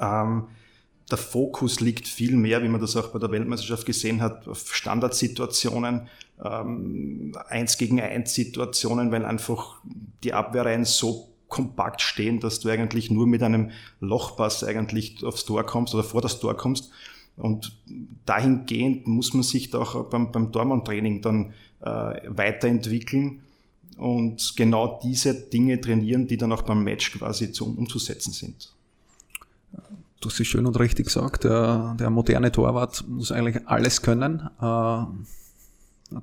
Ähm, 0.00 0.44
der 1.10 1.18
Fokus 1.18 1.80
liegt 1.80 2.06
viel 2.06 2.36
mehr, 2.36 2.62
wie 2.62 2.68
man 2.68 2.80
das 2.80 2.96
auch 2.96 3.08
bei 3.08 3.18
der 3.18 3.30
Weltmeisterschaft 3.30 3.86
gesehen 3.86 4.20
hat, 4.20 4.46
auf 4.46 4.74
Standardsituationen, 4.74 6.08
ähm, 6.44 7.32
eins 7.48 7.78
gegen 7.78 8.00
eins 8.00 8.34
Situationen, 8.34 9.10
weil 9.10 9.24
einfach 9.24 9.80
die 10.22 10.34
Abwehrreihen 10.34 10.84
so 10.84 11.28
kompakt 11.48 12.02
stehen, 12.02 12.40
dass 12.40 12.60
du 12.60 12.68
eigentlich 12.68 13.10
nur 13.10 13.26
mit 13.26 13.42
einem 13.42 13.70
Lochpass 14.00 14.62
eigentlich 14.64 15.24
aufs 15.24 15.44
Tor 15.44 15.64
kommst 15.64 15.94
oder 15.94 16.04
vor 16.04 16.20
das 16.20 16.40
Tor 16.40 16.56
kommst. 16.56 16.90
Und 17.36 17.72
dahingehend 18.26 19.06
muss 19.06 19.32
man 19.32 19.42
sich 19.42 19.70
da 19.70 19.78
auch 19.78 20.10
beim, 20.10 20.30
beim 20.30 20.52
Tormann-Training 20.52 21.22
dann 21.22 21.54
äh, 21.80 22.20
weiterentwickeln 22.26 23.42
und 23.96 24.54
genau 24.56 25.00
diese 25.02 25.34
Dinge 25.34 25.80
trainieren, 25.80 26.26
die 26.26 26.36
dann 26.36 26.52
auch 26.52 26.62
beim 26.62 26.82
Match 26.82 27.12
quasi 27.12 27.52
zu, 27.52 27.66
umzusetzen 27.76 28.32
sind. 28.32 28.72
Du 30.20 30.28
hast 30.28 30.40
es 30.40 30.46
schön 30.48 30.66
und 30.66 30.78
richtig 30.80 31.06
gesagt, 31.06 31.44
der, 31.44 31.94
der 31.98 32.10
moderne 32.10 32.50
Torwart 32.50 33.04
muss 33.06 33.30
eigentlich 33.30 33.68
alles 33.68 34.02
können. 34.02 34.48
Äh, 34.60 35.04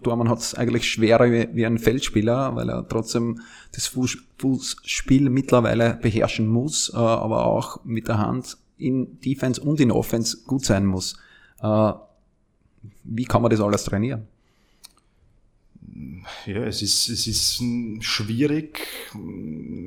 Tormann 0.03 0.29
hat 0.29 0.39
es 0.39 0.55
eigentlich 0.55 0.89
schwerer 0.89 1.31
wie, 1.31 1.65
ein 1.65 1.77
Feldspieler, 1.77 2.55
weil 2.55 2.69
er 2.69 2.87
trotzdem 2.87 3.39
das 3.73 3.87
Fuß, 3.87 4.17
Fußspiel 4.37 5.29
mittlerweile 5.29 5.97
beherrschen 6.01 6.47
muss, 6.47 6.91
äh, 6.93 6.97
aber 6.97 7.45
auch 7.45 7.85
mit 7.85 8.07
der 8.07 8.17
Hand 8.17 8.57
in 8.77 9.19
Defense 9.21 9.61
und 9.61 9.79
in 9.79 9.91
Offense 9.91 10.39
gut 10.45 10.65
sein 10.65 10.85
muss. 10.85 11.17
Äh, 11.61 11.93
wie 13.03 13.25
kann 13.25 13.41
man 13.41 13.51
das 13.51 13.61
alles 13.61 13.85
trainieren? 13.85 14.27
Ja, 16.45 16.63
es 16.65 16.81
ist, 16.81 17.07
es 17.07 17.25
ist 17.25 17.63
schwierig. 18.03 18.85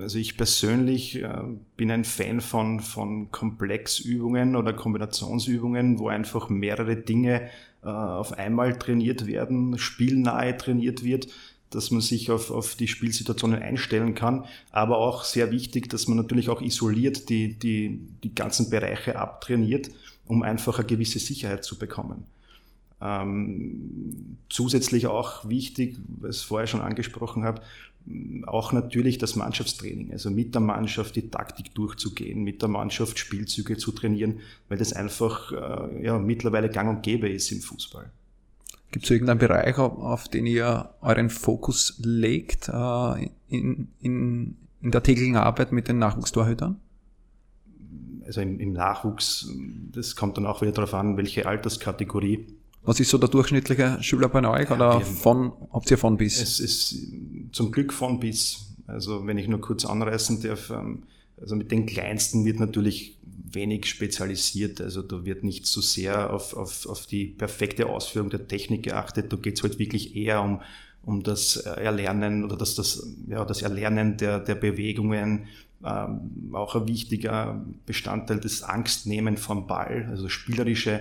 Also 0.01 0.19
ich 0.19 0.39
persönlich 0.39 1.17
äh, 1.23 1.43
bin 1.77 1.91
ein 1.91 2.05
Fan 2.05 2.41
von, 2.41 2.81
von 2.81 3.31
Komplexübungen 3.31 4.57
oder 4.57 4.73
Kombinationsübungen, 4.73 5.99
wo 5.99 6.09
einfach 6.09 6.49
mehrere 6.49 6.97
Dinge 6.97 7.51
äh, 7.83 7.89
auf 7.89 8.33
einmal 8.33 8.79
trainiert 8.79 9.27
werden, 9.27 9.77
spielnahe 9.79 10.57
trainiert 10.57 11.05
wird, 11.05 11.29
dass 11.69 11.91
man 11.91 12.01
sich 12.01 12.31
auf, 12.31 12.51
auf 12.51 12.75
die 12.75 12.89
Spielsituationen 12.89 13.61
einstellen 13.61 14.15
kann. 14.15 14.47
Aber 14.71 14.97
auch 14.97 15.25
sehr 15.25 15.51
wichtig, 15.51 15.91
dass 15.91 16.09
man 16.09 16.17
natürlich 16.17 16.49
auch 16.49 16.63
isoliert 16.63 17.29
die, 17.29 17.59
die, 17.59 18.01
die 18.23 18.35
ganzen 18.35 18.71
Bereiche 18.71 19.19
abtrainiert, 19.19 19.91
um 20.27 20.43
einfach 20.43 20.79
eine 20.79 20.87
gewisse 20.87 21.19
Sicherheit 21.19 21.65
zu 21.65 21.79
bekommen. 21.79 22.25
Ähm, 23.01 24.39
zusätzlich 24.49 25.07
auch 25.07 25.49
wichtig, 25.49 25.99
was 26.09 26.39
ich 26.39 26.47
vorher 26.47 26.67
schon 26.67 26.81
angesprochen 26.81 27.45
habe, 27.45 27.63
auch 28.47 28.73
natürlich 28.73 29.19
das 29.19 29.37
Mannschaftstraining, 29.37 30.13
also 30.13 30.31
mit 30.31 30.55
der 30.55 30.63
Mannschaft 30.63 31.17
die 31.17 31.31
Taktik 31.31 31.75
durchzugehen, 31.75 32.43
mit 32.43 32.63
der 32.63 32.69
Mannschaft 32.69 33.19
Spielzüge 33.19 33.77
zu 33.77 33.93
trainieren, 33.93 34.41
weil 34.69 34.79
das 34.79 34.93
einfach 34.93 35.53
äh, 35.53 36.05
ja, 36.05 36.19
mittlerweile 36.19 36.71
gang 36.71 36.89
und 36.89 37.03
gäbe 37.03 37.29
ist 37.29 37.53
im 37.53 37.61
Fußball. 37.61 38.11
Gibt 38.91 39.05
es 39.05 39.11
irgendeinen 39.11 39.39
Bereich, 39.39 39.77
auf 39.77 40.29
den 40.29 40.47
ihr 40.47 40.91
euren 41.03 41.29
Fokus 41.29 42.01
legt 42.03 42.69
äh, 42.69 43.29
in, 43.49 43.89
in, 44.01 44.57
in 44.81 44.91
der 44.91 45.03
täglichen 45.03 45.37
Arbeit 45.37 45.73
mit 45.73 45.89
den 45.89 45.99
Nachwuchstorhütern? 45.99 46.81
Also 48.25 48.41
im, 48.41 48.59
im 48.61 48.73
Nachwuchs, 48.73 49.53
das 49.93 50.17
kommt 50.17 50.39
dann 50.39 50.47
auch 50.47 50.63
wieder 50.63 50.73
darauf 50.73 50.95
an, 50.95 51.17
welche 51.19 51.47
Alterskategorie 51.47 52.47
was 52.83 53.01
ist 53.01 53.11
so 53.11 53.19
der 53.19 53.29
durchschnittliche 53.29 53.99
Schüler 54.03 54.29
bei 54.29 54.47
euch? 54.49 54.71
Oder 54.71 55.01
von, 55.01 55.53
habt 55.73 55.91
ihr 55.91 55.99
von 55.99 56.17
bis? 56.17 56.41
Es 56.41 56.61
ist 56.61 56.97
zum 57.53 57.71
Glück 57.71 57.93
von 57.93 58.21
bis. 58.21 58.75
Also 58.87 59.27
wenn 59.27 59.37
ich 59.39 59.49
nur 59.49 59.61
kurz 59.61 59.85
anreißen 59.85 60.41
darf, 60.43 60.71
ähm, 60.71 61.03
also 61.41 61.55
mit 61.55 61.71
den 61.71 61.87
Kleinsten 61.87 62.45
wird 62.45 62.59
natürlich 62.59 63.19
wenig 63.23 63.87
spezialisiert. 63.87 64.81
Also 64.81 65.03
da 65.03 65.25
wird 65.25 65.45
nicht 65.45 65.67
so 65.67 65.81
sehr 65.81 66.33
auf, 66.33 66.55
auf, 66.57 66.87
auf 66.87 67.07
die 67.07 67.27
perfekte 67.27 67.87
Ausführung 67.87 68.31
der 68.31 68.49
Technik 68.49 68.85
geachtet. 68.85 69.33
Da 69.33 69.37
geht 69.37 69.57
es 69.57 69.63
halt 69.63 69.79
wirklich 69.79 70.17
eher 70.17 70.43
um, 70.43 70.61
um 71.03 71.23
das 71.23 71.57
Erlernen 71.57 72.45
oder 72.45 72.57
das, 72.57 72.75
das, 72.75 73.07
ja, 73.29 73.45
das 73.45 73.63
Erlernen 73.63 74.17
der, 74.17 74.41
der 74.41 74.55
Bewegungen, 74.55 75.47
ähm, 75.85 76.51
auch 76.53 76.75
ein 76.75 76.89
wichtiger 76.89 77.65
Bestandteil 77.87 78.41
des 78.41 78.63
Angstnehmen 78.63 79.37
vom 79.37 79.67
Ball, 79.67 80.09
also 80.11 80.29
spielerische 80.29 81.01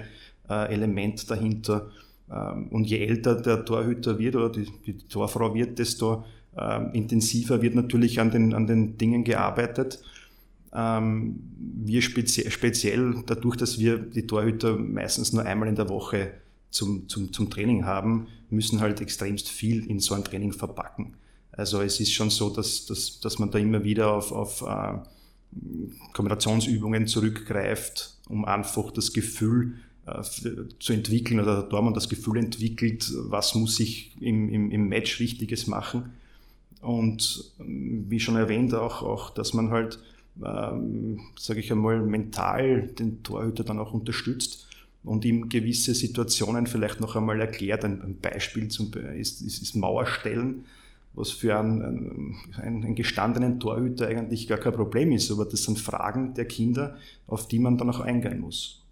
äh, 0.50 0.74
Element 0.74 1.30
dahinter. 1.30 1.90
Ähm, 2.32 2.68
und 2.70 2.86
je 2.86 3.00
älter 3.00 3.36
der 3.36 3.66
Torhüter 3.66 4.20
wird 4.20 4.36
oder 4.36 4.50
die, 4.50 4.68
die 4.86 4.98
Torfrau 4.98 5.54
wird, 5.54 5.80
desto 5.80 6.26
äh, 6.58 6.98
intensiver 6.98 7.62
wird 7.62 7.76
natürlich 7.76 8.20
an 8.20 8.32
den, 8.32 8.54
an 8.54 8.68
den 8.68 8.98
Dingen 8.98 9.24
gearbeitet. 9.24 10.02
Ähm, 10.74 11.40
wir 11.58 12.02
spezie 12.02 12.50
speziell 12.52 13.24
dadurch, 13.26 13.56
dass 13.56 13.80
wir 13.80 13.98
die 13.98 14.28
Torhüter 14.28 14.78
meistens 14.78 15.34
nur 15.34 15.44
einmal 15.44 15.70
in 15.70 15.76
der 15.76 15.90
Woche 15.90 16.32
zum, 16.70 17.08
zum, 17.08 17.32
zum 17.32 17.50
Training 17.50 17.86
haben, 17.86 18.28
müssen 18.50 18.82
halt 18.82 19.02
extremst 19.02 19.50
viel 19.50 19.86
in 19.90 20.00
so 20.00 20.14
ein 20.14 20.24
Training 20.24 20.52
verpacken. 20.52 21.16
Also 21.52 21.82
es 21.82 22.00
ist 22.00 22.14
schon 22.14 22.30
so, 22.30 22.50
dass, 22.50 22.86
dass, 22.86 23.20
dass 23.20 23.40
man 23.40 23.50
da 23.50 23.58
immer 23.58 23.84
wieder 23.84 24.14
auf, 24.14 24.32
auf 24.32 24.62
äh, 24.62 25.00
Kombinationsübungen 26.14 27.08
zurückgreift, 27.08 28.18
um 28.28 28.46
einfach 28.46 28.92
das 28.92 29.14
Gefühl 29.14 29.76
zu 30.80 30.94
entwickeln 30.94 31.40
oder 31.40 31.64
da 31.64 31.82
man 31.82 31.94
das 31.94 32.10
Gefühl 32.10 32.38
entwickelt, 32.38 33.12
was 33.16 33.56
muss 33.56 33.80
ich 33.80 34.16
im, 34.22 34.50
im, 34.50 34.72
im 34.72 34.88
Match 34.88 35.20
Richtiges 35.20 35.68
machen. 35.68 36.14
Und 36.82 37.52
ähm, 37.60 38.06
wie 38.08 38.20
schon 38.20 38.36
erwähnt, 38.36 38.74
auch, 38.74 39.02
auch 39.02 39.30
dass 39.32 39.54
man 39.54 39.72
halt, 39.72 40.00
ähm, 40.46 41.20
sage 41.38 41.60
ich 41.60 41.72
einmal, 41.72 42.02
mental 42.02 42.88
den 42.88 43.24
Torhüter 43.24 43.64
dann 43.64 43.80
auch 43.80 43.94
unterstützt 43.94 44.68
und 45.04 45.26
ihm 45.26 45.50
gewisse 45.50 45.94
Situationen 45.94 46.68
vielleicht 46.68 47.02
noch 47.02 47.16
einmal 47.16 47.42
erklärt. 47.42 47.84
Ein, 47.84 48.02
ein 48.02 48.18
Beispiel 48.22 48.70
zum, 48.70 48.92
ist, 48.94 49.42
ist, 49.42 49.62
ist 49.62 49.76
Mauerstellen 49.76 50.66
was 51.18 51.32
für 51.32 51.58
einen, 51.58 51.82
einen, 51.82 52.84
einen, 52.84 52.96
gestandenen 52.96 53.60
Torhüter 53.60 54.08
eigentlich 54.08 54.48
gar 54.48 54.60
kein 54.60 54.74
Problem 54.74 55.12
ist. 55.12 55.32
Aber 55.32 55.46
das 55.46 55.64
sind 55.64 55.80
Fragen 55.80 56.36
der 56.36 56.46
Kinder, 56.46 56.96
auf 57.26 57.48
die 57.48 57.58
man 57.58 57.76
dann 57.76 57.90
auch 57.90 58.02
eingehen 58.02 58.40
muss. 58.40 58.86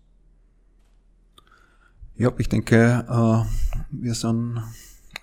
Ja, 2.17 2.31
ich 2.37 2.47
denke, 2.47 3.05
äh, 3.09 3.45
wir 3.91 4.13
sind 4.13 4.61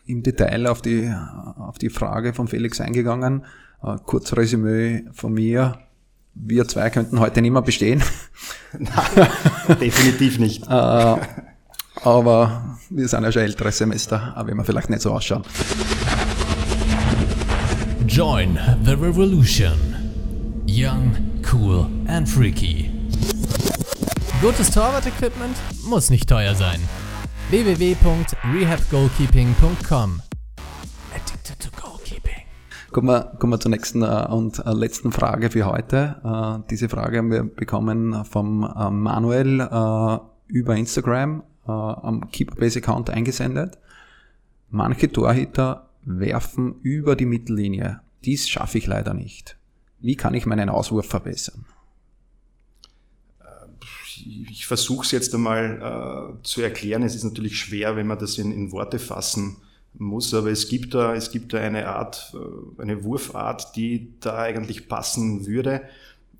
im 0.06 0.22
Detail 0.22 0.66
auf 0.66 0.82
die, 0.82 1.10
auf 1.56 1.78
die 1.78 1.88
Frage 1.88 2.34
von 2.34 2.48
Felix 2.48 2.80
eingegangen. 2.82 3.44
Äh, 3.82 3.96
kurz 4.04 4.36
Resümee 4.36 5.04
von 5.12 5.32
mir. 5.32 5.78
Wir 6.34 6.68
zwei 6.68 6.90
könnten 6.90 7.18
heute 7.20 7.40
nicht 7.40 7.52
mehr 7.52 7.62
bestehen. 7.62 8.02
Nein, 8.78 9.28
definitiv 9.80 10.38
nicht. 10.38 10.64
Äh, 10.68 11.16
aber 12.04 12.78
wir 12.88 13.06
sind 13.06 13.22
ja 13.22 13.30
schon 13.30 13.42
ältere 13.42 13.70
Semester, 13.70 14.34
aber 14.34 14.48
wenn 14.48 14.56
wir 14.56 14.64
vielleicht 14.64 14.90
nicht 14.90 15.02
so 15.02 15.12
ausschauen. 15.12 15.42
Join 18.06 18.58
the 18.84 18.92
revolution. 18.92 19.78
Young, 20.66 21.14
cool 21.52 21.86
and 22.08 22.28
freaky. 22.28 22.91
Gutes 24.42 24.70
Torwart-Equipment 24.72 25.56
muss 25.84 26.10
nicht 26.10 26.28
teuer 26.28 26.56
sein. 26.56 26.80
www.rehabgoalkeeping.com 27.50 30.20
Addicted 31.14 31.60
to 31.60 31.68
Goalkeeping. 31.80 32.42
Kommen 32.90 33.06
wir, 33.06 33.36
kommen 33.38 33.52
wir 33.52 33.60
zur 33.60 33.70
nächsten 33.70 34.02
äh, 34.02 34.26
und 34.28 34.58
äh, 34.58 34.72
letzten 34.72 35.12
Frage 35.12 35.50
für 35.50 35.66
heute. 35.66 36.16
Äh, 36.24 36.58
diese 36.70 36.88
Frage 36.88 37.18
haben 37.18 37.30
wir 37.30 37.44
bekommen 37.44 38.24
vom 38.24 38.62
Manuel 38.62 39.60
über 40.48 40.74
Instagram 40.74 41.44
am 41.64 42.28
Keeperbase 42.32 42.80
Account 42.80 43.10
eingesendet. 43.10 43.78
Manche 44.70 45.12
Torhüter 45.12 45.88
werfen 46.04 46.80
über 46.82 47.14
die 47.14 47.26
Mittellinie. 47.26 48.00
Dies 48.24 48.48
schaffe 48.48 48.78
ich 48.78 48.88
leider 48.88 49.14
nicht. 49.14 49.56
Wie 50.00 50.16
kann 50.16 50.34
ich 50.34 50.46
meinen 50.46 50.68
Auswurf 50.68 51.06
verbessern? 51.06 51.64
Ich 54.50 54.66
versuche 54.66 55.04
es 55.04 55.10
jetzt 55.10 55.34
einmal 55.34 56.36
äh, 56.38 56.42
zu 56.42 56.62
erklären. 56.62 57.02
Es 57.02 57.14
ist 57.14 57.24
natürlich 57.24 57.58
schwer, 57.58 57.96
wenn 57.96 58.06
man 58.06 58.18
das 58.18 58.38
in, 58.38 58.52
in, 58.52 58.72
Worte 58.72 58.98
fassen 58.98 59.56
muss, 59.94 60.32
aber 60.32 60.50
es 60.50 60.68
gibt 60.68 60.94
da, 60.94 61.14
es 61.14 61.30
gibt 61.30 61.52
da 61.52 61.58
eine 61.58 61.88
Art, 61.88 62.34
äh, 62.34 62.82
eine 62.82 63.04
Wurfart, 63.04 63.76
die 63.76 64.14
da 64.20 64.38
eigentlich 64.38 64.88
passen 64.88 65.46
würde. 65.46 65.82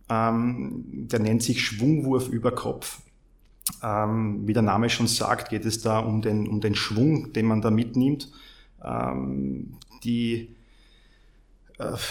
Ähm, 0.08 0.84
der 1.08 1.20
nennt 1.20 1.42
sich 1.42 1.64
Schwungwurf 1.64 2.28
über 2.28 2.52
Kopf. 2.52 3.00
Ähm, 3.82 4.46
wie 4.46 4.52
der 4.52 4.62
Name 4.62 4.90
schon 4.90 5.06
sagt, 5.06 5.50
geht 5.50 5.64
es 5.64 5.80
da 5.80 5.98
um 5.98 6.22
den, 6.22 6.48
um 6.48 6.60
den 6.60 6.74
Schwung, 6.74 7.32
den 7.32 7.46
man 7.46 7.62
da 7.62 7.70
mitnimmt 7.70 8.28
ähm, 8.84 9.74
die 10.04 10.54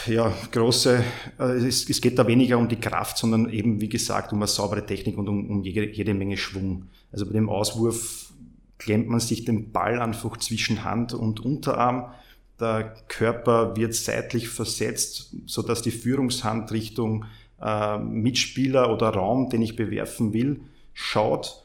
ja, 0.08 0.34
große, 0.52 1.04
äh, 1.40 1.44
es, 1.44 1.90
es, 1.90 2.02
geht 2.02 2.18
da 2.18 2.28
weniger 2.28 2.58
um 2.58 2.68
die 2.68 2.80
Kraft, 2.80 3.18
sondern 3.18 3.50
eben, 3.50 3.80
wie 3.82 3.90
gesagt, 3.90 4.34
um 4.34 4.40
eine 4.40 4.48
saubere 4.48 4.86
Technik 4.86 5.18
und 5.18 5.30
um, 5.30 5.50
um 5.50 5.64
jede, 5.64 5.90
jede 5.90 6.14
Menge 6.14 6.38
Schwung. 6.38 6.90
Also 7.12 7.26
bei 7.26 7.34
dem 7.34 7.50
Auswurf 7.50 8.32
klemmt 8.78 9.08
man 9.08 9.20
sich 9.20 9.46
den 9.46 9.72
Ball 9.72 10.02
einfach 10.02 10.38
zwischen 10.38 10.84
Hand 10.84 11.14
und 11.14 11.40
Unterarm. 11.40 12.12
Der 12.60 12.96
Körper 13.08 13.76
wird 13.76 13.94
seitlich 13.94 14.50
versetzt, 14.50 15.36
so 15.46 15.62
dass 15.62 15.82
die 15.82 15.92
Führungshand 15.92 16.72
Richtung 16.72 17.26
äh, 17.62 17.98
Mitspieler 18.00 18.92
oder 18.92 19.10
Raum, 19.10 19.50
den 19.50 19.62
ich 19.62 19.76
bewerfen 19.76 20.34
will, 20.34 20.62
schaut. 20.94 21.64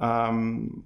Ähm, 0.00 0.84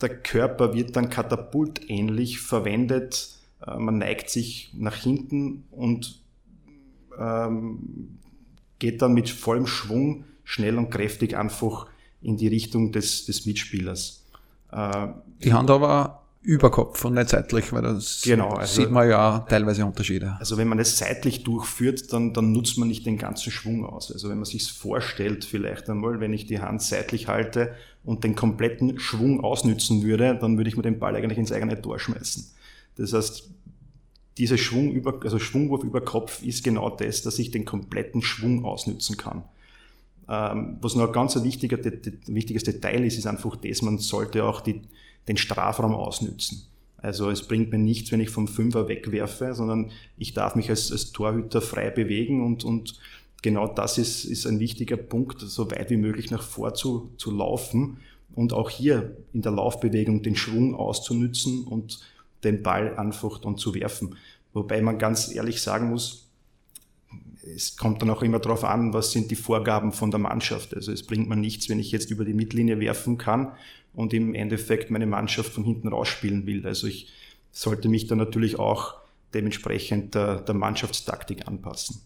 der 0.00 0.18
Körper 0.18 0.74
wird 0.74 0.96
dann 0.96 1.10
katapultähnlich 1.10 2.40
verwendet. 2.40 3.38
Äh, 3.66 3.78
man 3.78 3.98
neigt 3.98 4.30
sich 4.30 4.72
nach 4.76 4.96
hinten 4.96 5.64
und 5.70 6.20
ähm, 7.18 8.18
geht 8.78 9.02
dann 9.02 9.14
mit 9.14 9.28
vollem 9.28 9.66
Schwung 9.66 10.24
schnell 10.44 10.78
und 10.78 10.90
kräftig 10.90 11.36
einfach 11.36 11.86
in 12.20 12.36
die 12.36 12.48
Richtung 12.48 12.92
des, 12.92 13.26
des 13.26 13.46
Mitspielers. 13.46 14.24
Äh, 14.70 15.08
die 15.44 15.52
Hand 15.52 15.70
aber 15.70 16.22
über 16.44 16.72
Kopf 16.72 17.04
und 17.04 17.14
nicht 17.14 17.28
seitlich, 17.28 17.72
weil 17.72 17.82
das 17.82 18.22
genau, 18.24 18.54
also, 18.54 18.82
sieht 18.82 18.90
man 18.90 19.08
ja 19.08 19.46
teilweise 19.48 19.86
Unterschiede. 19.86 20.36
Also 20.40 20.56
wenn 20.56 20.66
man 20.66 20.80
es 20.80 20.98
seitlich 20.98 21.44
durchführt, 21.44 22.12
dann, 22.12 22.34
dann 22.34 22.50
nutzt 22.50 22.78
man 22.78 22.88
nicht 22.88 23.06
den 23.06 23.16
ganzen 23.16 23.52
Schwung 23.52 23.86
aus. 23.86 24.10
Also 24.10 24.28
wenn 24.28 24.38
man 24.38 24.44
sich 24.44 24.72
vorstellt, 24.72 25.44
vielleicht 25.44 25.88
einmal, 25.88 26.18
wenn 26.18 26.32
ich 26.32 26.46
die 26.46 26.58
Hand 26.58 26.82
seitlich 26.82 27.28
halte 27.28 27.74
und 28.02 28.24
den 28.24 28.34
kompletten 28.34 28.98
Schwung 28.98 29.44
ausnützen 29.44 30.02
würde, 30.02 30.36
dann 30.40 30.56
würde 30.56 30.68
ich 30.68 30.76
mir 30.76 30.82
den 30.82 30.98
Ball 30.98 31.14
eigentlich 31.14 31.38
ins 31.38 31.52
eigene 31.52 31.80
Tor 31.80 32.00
schmeißen. 32.00 32.46
Das 32.96 33.12
heißt, 33.12 33.50
dieser 34.38 34.58
Schwung 34.58 34.92
über, 34.92 35.20
also 35.22 35.38
Schwungwurf 35.38 35.84
über 35.84 36.00
Kopf 36.00 36.42
ist 36.42 36.64
genau 36.64 36.90
das, 36.90 37.22
dass 37.22 37.38
ich 37.38 37.50
den 37.50 37.64
kompletten 37.64 38.22
Schwung 38.22 38.64
ausnützen 38.64 39.16
kann. 39.16 39.44
Ähm, 40.28 40.78
was 40.80 40.94
noch 40.94 41.06
ein 41.06 41.12
ganz 41.12 41.40
wichtiger, 41.42 41.78
wichtiges 42.26 42.64
Detail 42.64 43.04
ist, 43.04 43.18
ist 43.18 43.26
einfach 43.26 43.56
das, 43.56 43.82
man 43.82 43.98
sollte 43.98 44.44
auch 44.44 44.60
die, 44.60 44.82
den 45.28 45.36
Strafraum 45.36 45.94
ausnützen. 45.94 46.66
Also 46.96 47.30
es 47.30 47.42
bringt 47.42 47.72
mir 47.72 47.78
nichts, 47.78 48.12
wenn 48.12 48.20
ich 48.20 48.30
vom 48.30 48.46
Fünfer 48.46 48.88
wegwerfe, 48.88 49.54
sondern 49.54 49.90
ich 50.16 50.34
darf 50.34 50.54
mich 50.54 50.70
als, 50.70 50.92
als 50.92 51.10
Torhüter 51.10 51.60
frei 51.60 51.90
bewegen 51.90 52.44
und, 52.44 52.64
und 52.64 52.98
genau 53.42 53.66
das 53.66 53.98
ist, 53.98 54.24
ist 54.24 54.46
ein 54.46 54.60
wichtiger 54.60 54.96
Punkt, 54.96 55.40
so 55.40 55.70
weit 55.72 55.90
wie 55.90 55.96
möglich 55.96 56.30
nach 56.30 56.42
vor 56.42 56.74
zu, 56.74 57.10
zu 57.16 57.32
laufen 57.32 57.98
und 58.34 58.52
auch 58.52 58.70
hier 58.70 59.16
in 59.32 59.42
der 59.42 59.52
Laufbewegung 59.52 60.22
den 60.22 60.36
Schwung 60.36 60.76
auszunützen 60.76 61.64
und 61.64 62.00
den 62.44 62.62
Ball 62.62 62.94
dann 62.96 63.12
zu 63.12 63.74
werfen. 63.74 64.16
Wobei 64.52 64.82
man 64.82 64.98
ganz 64.98 65.34
ehrlich 65.34 65.62
sagen 65.62 65.90
muss, 65.90 66.30
es 67.44 67.76
kommt 67.76 68.02
dann 68.02 68.10
auch 68.10 68.22
immer 68.22 68.38
darauf 68.38 68.64
an, 68.64 68.92
was 68.92 69.12
sind 69.12 69.30
die 69.30 69.36
Vorgaben 69.36 69.92
von 69.92 70.10
der 70.10 70.20
Mannschaft. 70.20 70.74
Also 70.74 70.92
es 70.92 71.04
bringt 71.04 71.28
mir 71.28 71.36
nichts, 71.36 71.68
wenn 71.68 71.80
ich 71.80 71.90
jetzt 71.90 72.10
über 72.10 72.24
die 72.24 72.34
Mittellinie 72.34 72.78
werfen 72.78 73.18
kann 73.18 73.52
und 73.94 74.14
im 74.14 74.34
Endeffekt 74.34 74.90
meine 74.90 75.06
Mannschaft 75.06 75.52
von 75.52 75.64
hinten 75.64 75.88
rausspielen 75.88 76.46
will. 76.46 76.66
Also 76.66 76.86
ich 76.86 77.08
sollte 77.50 77.88
mich 77.88 78.06
dann 78.06 78.18
natürlich 78.18 78.58
auch 78.58 78.94
dementsprechend 79.34 80.14
der, 80.14 80.40
der 80.40 80.54
Mannschaftstaktik 80.54 81.48
anpassen. 81.48 82.00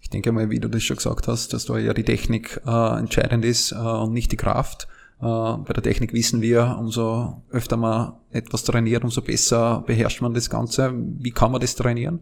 Ich 0.00 0.10
denke 0.10 0.32
mal, 0.32 0.50
wie 0.50 0.58
du 0.58 0.68
das 0.68 0.82
schon 0.82 0.96
gesagt 0.96 1.28
hast, 1.28 1.52
dass 1.52 1.66
da 1.66 1.78
ja 1.78 1.94
die 1.94 2.04
Technik 2.04 2.60
äh, 2.66 2.98
entscheidend 2.98 3.44
ist 3.44 3.72
äh, 3.72 3.76
und 3.76 4.12
nicht 4.12 4.32
die 4.32 4.36
Kraft. 4.36 4.88
Äh, 5.22 5.24
bei 5.24 5.72
der 5.72 5.82
Technik 5.82 6.12
wissen 6.12 6.42
wir, 6.42 6.76
umso 6.78 7.42
öfter 7.50 7.76
man 7.76 8.14
etwas 8.30 8.64
trainiert, 8.64 9.04
umso 9.04 9.22
besser 9.22 9.84
beherrscht 9.86 10.20
man 10.20 10.34
das 10.34 10.50
Ganze. 10.50 10.92
Wie 10.94 11.30
kann 11.30 11.52
man 11.52 11.60
das 11.60 11.76
trainieren? 11.76 12.20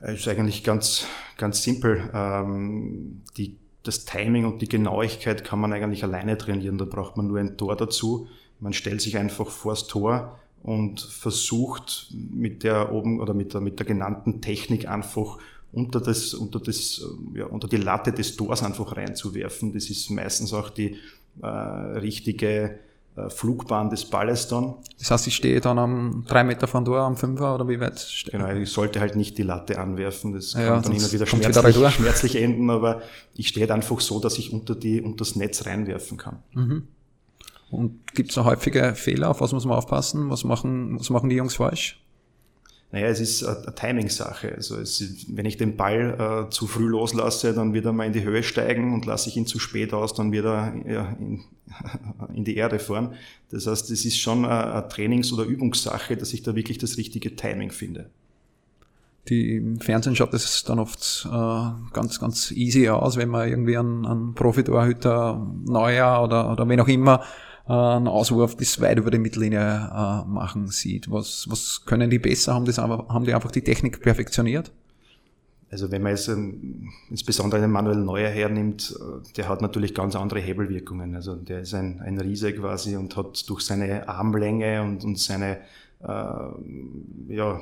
Es 0.00 0.20
ist 0.20 0.28
eigentlich 0.28 0.64
ganz, 0.64 1.06
ganz 1.36 1.62
simpel. 1.62 2.10
Ähm, 2.12 3.22
die 3.36 3.56
das 3.84 4.04
Timing 4.04 4.44
und 4.44 4.60
die 4.60 4.68
Genauigkeit 4.68 5.44
kann 5.44 5.60
man 5.60 5.72
eigentlich 5.72 6.04
alleine 6.04 6.36
trainieren. 6.36 6.78
Da 6.78 6.84
braucht 6.84 7.16
man 7.16 7.28
nur 7.28 7.38
ein 7.38 7.56
Tor 7.56 7.74
dazu. 7.76 8.28
Man 8.60 8.72
stellt 8.72 9.00
sich 9.00 9.16
einfach 9.16 9.48
vors 9.48 9.86
Tor 9.86 10.38
und 10.62 11.00
versucht 11.00 12.12
mit 12.12 12.64
der 12.64 12.92
oben 12.92 13.20
oder 13.20 13.32
mit 13.32 13.54
der, 13.54 13.60
mit 13.60 13.78
der 13.78 13.86
genannten 13.86 14.42
Technik 14.42 14.88
einfach 14.88 15.38
unter, 15.72 16.00
das, 16.00 16.34
unter, 16.34 16.60
das, 16.60 17.02
ja, 17.34 17.46
unter 17.46 17.68
die 17.68 17.76
Latte 17.76 18.12
des 18.12 18.36
Tors 18.36 18.62
einfach 18.62 18.96
reinzuwerfen. 18.96 19.72
Das 19.72 19.88
ist 19.88 20.10
meistens 20.10 20.52
auch 20.52 20.70
die 20.70 20.96
äh, 21.42 21.46
richtige 21.46 22.78
äh, 23.18 23.30
Flugbahn 23.30 23.90
des 23.90 24.04
Balles 24.04 24.48
dann. 24.48 24.74
Das 24.98 25.10
heißt, 25.10 25.26
ich 25.26 25.36
stehe 25.36 25.60
dann 25.60 25.78
am 25.78 26.24
drei 26.28 26.44
Meter 26.44 26.66
von 26.66 26.84
Tor, 26.84 27.00
am 27.00 27.16
Fünfer 27.16 27.54
oder 27.54 27.68
wie 27.68 27.80
weit 27.80 27.98
stehe 27.98 28.38
Genau, 28.38 28.52
ich 28.52 28.70
sollte 28.70 29.00
halt 29.00 29.16
nicht 29.16 29.38
die 29.38 29.42
Latte 29.42 29.78
anwerfen. 29.78 30.32
Das 30.32 30.52
ja, 30.52 30.66
kann 30.66 30.82
dann 30.82 30.92
immer 30.92 31.12
wieder 31.12 31.26
schmerzlich, 31.26 31.76
wieder 31.76 31.90
schmerzlich 31.90 32.36
enden, 32.36 32.70
aber 32.70 33.02
ich 33.34 33.48
stehe 33.48 33.72
einfach 33.72 34.00
so, 34.00 34.20
dass 34.20 34.38
ich 34.38 34.52
unter, 34.52 34.74
die, 34.74 35.00
unter 35.00 35.18
das 35.18 35.36
Netz 35.36 35.66
reinwerfen 35.66 36.16
kann. 36.16 36.42
Mhm. 36.54 36.88
Und 37.70 38.14
gibt 38.14 38.30
es 38.30 38.36
noch 38.36 38.46
häufige 38.46 38.94
Fehler, 38.94 39.30
auf 39.30 39.40
was 39.40 39.52
muss 39.52 39.66
man 39.66 39.76
aufpassen? 39.76 40.30
Was 40.30 40.44
machen, 40.44 40.98
was 40.98 41.10
machen 41.10 41.28
die 41.28 41.36
Jungs 41.36 41.56
falsch? 41.56 42.00
Naja, 42.90 43.08
es 43.08 43.20
ist 43.20 43.44
eine 43.44 43.74
Timing-Sache. 43.74 44.54
Also 44.54 44.76
ist, 44.76 45.26
wenn 45.36 45.44
ich 45.44 45.58
den 45.58 45.76
Ball 45.76 46.46
äh, 46.46 46.50
zu 46.50 46.66
früh 46.66 46.86
loslasse, 46.86 47.52
dann 47.52 47.74
wird 47.74 47.84
er 47.84 47.92
mal 47.92 48.06
in 48.06 48.14
die 48.14 48.22
Höhe 48.22 48.42
steigen 48.42 48.94
und 48.94 49.04
lasse 49.04 49.28
ich 49.28 49.36
ihn 49.36 49.46
zu 49.46 49.58
spät 49.58 49.92
aus, 49.92 50.14
dann 50.14 50.32
wird 50.32 50.46
er 50.46 50.74
ja, 50.86 51.08
in, 51.20 51.44
in, 52.34 52.44
die 52.44 52.56
Erde 52.56 52.78
fahren. 52.78 53.14
Das 53.50 53.66
heißt, 53.66 53.90
es 53.90 54.06
ist 54.06 54.18
schon 54.18 54.46
eine, 54.46 54.72
eine 54.72 54.88
Trainings- 54.88 55.32
oder 55.34 55.44
Übungssache, 55.44 56.16
dass 56.16 56.32
ich 56.32 56.42
da 56.42 56.54
wirklich 56.54 56.78
das 56.78 56.96
richtige 56.96 57.36
Timing 57.36 57.72
finde. 57.72 58.08
Die, 59.28 59.56
Im 59.56 59.80
Fernsehen 59.80 60.16
schaut 60.16 60.32
es 60.32 60.64
dann 60.64 60.78
oft 60.78 61.28
äh, 61.30 61.92
ganz, 61.92 62.18
ganz 62.18 62.50
easy 62.52 62.88
aus, 62.88 63.18
wenn 63.18 63.28
man 63.28 63.46
irgendwie 63.46 63.76
einen, 63.76 64.06
einen 64.06 64.34
Profitorhüter 64.34 65.46
Neujahr 65.66 66.24
oder, 66.24 66.50
oder 66.50 66.66
wen 66.66 66.80
auch 66.80 66.88
immer 66.88 67.22
einen 67.72 68.08
Auswurf 68.08 68.56
bis 68.56 68.80
weit 68.80 68.98
über 68.98 69.10
die 69.10 69.18
Mittellinie 69.18 69.60
äh, 69.60 70.24
machen 70.28 70.68
sieht. 70.68 71.10
Was, 71.10 71.46
was 71.50 71.84
können 71.84 72.10
die 72.10 72.18
besser? 72.18 72.54
Haben, 72.54 72.64
das 72.64 72.78
haben 72.78 73.24
die 73.24 73.34
einfach 73.34 73.50
die 73.50 73.62
Technik 73.62 74.00
perfektioniert? 74.00 74.72
Also 75.70 75.90
wenn 75.90 76.02
man 76.02 76.12
jetzt 76.12 76.28
ähm, 76.28 76.90
insbesondere 77.10 77.60
den 77.60 77.70
Manuel 77.70 77.98
Neuer 77.98 78.30
hernimmt, 78.30 78.98
äh, 78.98 79.32
der 79.36 79.48
hat 79.48 79.60
natürlich 79.60 79.94
ganz 79.94 80.16
andere 80.16 80.40
Hebelwirkungen. 80.40 81.14
Also 81.14 81.34
der 81.36 81.60
ist 81.60 81.74
ein, 81.74 82.00
ein 82.00 82.18
Riese 82.18 82.54
quasi 82.54 82.96
und 82.96 83.16
hat 83.16 83.48
durch 83.48 83.60
seine 83.60 84.08
Armlänge 84.08 84.82
und, 84.82 85.04
und 85.04 85.18
seine 85.18 85.58
äh, 86.02 86.06
ja, 87.28 87.60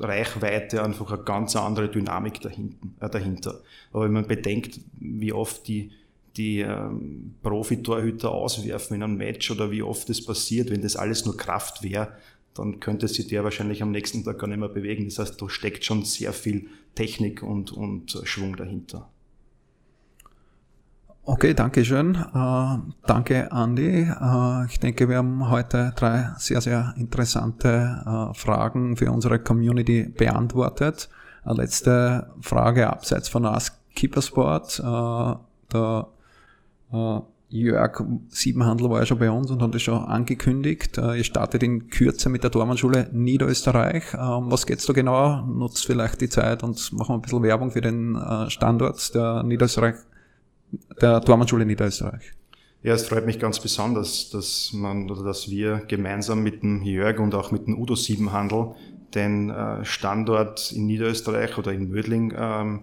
Reichweite 0.00 0.82
einfach 0.82 1.10
eine 1.12 1.22
ganz 1.22 1.56
andere 1.56 1.88
Dynamik 1.88 2.42
dahinten, 2.42 2.94
äh, 3.00 3.08
dahinter. 3.08 3.60
Aber 3.92 4.04
wenn 4.04 4.12
man 4.12 4.26
bedenkt, 4.26 4.80
wie 4.98 5.32
oft 5.32 5.66
die 5.66 5.92
die 6.38 6.60
ähm, 6.60 7.34
Profitorhüter 7.42 8.30
auswerfen 8.30 8.96
in 8.96 9.02
einem 9.02 9.16
Match 9.16 9.50
oder 9.50 9.70
wie 9.70 9.82
oft 9.82 10.08
das 10.08 10.24
passiert, 10.24 10.70
wenn 10.70 10.80
das 10.80 10.96
alles 10.96 11.26
nur 11.26 11.36
Kraft 11.36 11.82
wäre, 11.82 12.12
dann 12.54 12.80
könnte 12.80 13.08
sich 13.08 13.26
der 13.28 13.44
wahrscheinlich 13.44 13.82
am 13.82 13.90
nächsten 13.90 14.24
Tag 14.24 14.38
gar 14.38 14.46
nicht 14.46 14.58
mehr 14.58 14.68
bewegen. 14.68 15.04
Das 15.04 15.18
heißt, 15.18 15.40
da 15.40 15.48
steckt 15.48 15.84
schon 15.84 16.04
sehr 16.04 16.32
viel 16.32 16.68
Technik 16.94 17.42
und, 17.42 17.72
und 17.72 18.20
Schwung 18.24 18.56
dahinter. 18.56 19.10
Okay, 21.30 21.52
danke 21.52 21.84
schön. 21.84 22.14
Äh, 22.14 22.78
danke, 23.06 23.52
Andi. 23.52 24.08
Äh, 24.08 24.66
ich 24.66 24.80
denke, 24.80 25.10
wir 25.10 25.18
haben 25.18 25.50
heute 25.50 25.92
drei 25.94 26.30
sehr, 26.38 26.62
sehr 26.62 26.94
interessante 26.96 28.02
äh, 28.06 28.34
Fragen 28.34 28.96
für 28.96 29.12
unsere 29.12 29.38
Community 29.38 30.04
beantwortet. 30.04 31.10
Äh, 31.44 31.52
letzte 31.52 32.30
Frage 32.40 32.88
abseits 32.88 33.28
von 33.28 33.44
Ask 33.44 33.74
Keepersport. 33.94 34.78
Der 34.78 36.08
Uh, 36.92 37.22
Jörg 37.50 38.02
Siebenhandel 38.28 38.90
war 38.90 39.00
ja 39.00 39.06
schon 39.06 39.18
bei 39.18 39.30
uns 39.30 39.50
und 39.50 39.62
hat 39.62 39.74
es 39.74 39.82
schon 39.82 40.04
angekündigt. 40.04 40.98
Uh, 40.98 41.12
ihr 41.12 41.24
startet 41.24 41.62
in 41.62 41.88
Kürze 41.88 42.28
mit 42.28 42.44
der 42.44 42.50
Tormannschule 42.50 43.08
Niederösterreich. 43.12 44.14
Uh, 44.14 44.50
was 44.50 44.66
geht's 44.66 44.86
da 44.86 44.92
genau? 44.92 45.42
Nutzt 45.46 45.86
vielleicht 45.86 46.20
die 46.20 46.28
Zeit 46.28 46.62
und 46.62 46.92
machen 46.92 47.14
ein 47.14 47.22
bisschen 47.22 47.42
Werbung 47.42 47.70
für 47.70 47.80
den 47.80 48.16
äh, 48.16 48.50
Standort 48.50 49.14
der 49.14 49.42
Niederösterreich, 49.42 49.96
der 51.00 51.20
Tormannschule 51.20 51.64
Niederösterreich. 51.64 52.32
Ja, 52.82 52.94
es 52.94 53.06
freut 53.06 53.26
mich 53.26 53.40
ganz 53.40 53.58
besonders, 53.58 54.30
dass 54.30 54.72
man 54.72 55.10
oder 55.10 55.24
dass 55.24 55.50
wir 55.50 55.82
gemeinsam 55.88 56.42
mit 56.42 56.62
dem 56.62 56.82
Jörg 56.82 57.18
und 57.18 57.34
auch 57.34 57.50
mit 57.50 57.66
dem 57.66 57.78
Udo 57.78 57.96
Siebenhandel 57.96 58.74
den 59.14 59.50
äh, 59.50 59.84
Standort 59.84 60.70
in 60.72 60.86
Niederösterreich 60.86 61.58
oder 61.58 61.72
in 61.72 61.88
Mödling 61.88 62.32
ähm, 62.36 62.82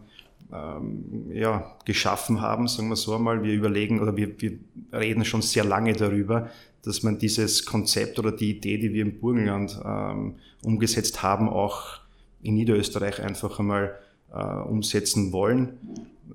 ähm, 0.54 1.32
ja, 1.32 1.76
geschaffen 1.86 2.42
haben, 2.42 2.68
sagen 2.68 2.90
wir 2.90 2.96
so 2.96 3.16
einmal. 3.16 3.44
Wir 3.44 3.54
überlegen 3.54 4.00
oder 4.00 4.16
wir, 4.16 4.40
wir 4.40 4.58
reden 4.94 5.26
schon 5.26 5.42
sehr 5.42 5.64
lange 5.64 5.94
darüber, 5.94 6.50
dass 6.84 7.04
man 7.04 7.18
dieses 7.18 7.66
Konzept 7.66 8.20
oder 8.20 8.32
die 8.32 8.52
Idee, 8.52 8.78
die 8.78 8.94
wir 8.94 9.02
im 9.02 9.20
Burgenland 9.20 9.80
ähm, 9.84 10.36
umgesetzt 10.64 11.24
haben, 11.24 11.50
auch 11.50 12.00
in 12.42 12.56
Niederösterreich 12.56 13.22
einfach 13.22 13.60
einmal 13.60 13.98
äh, 14.32 14.44
umsetzen 14.44 15.32
wollen. 15.32 15.78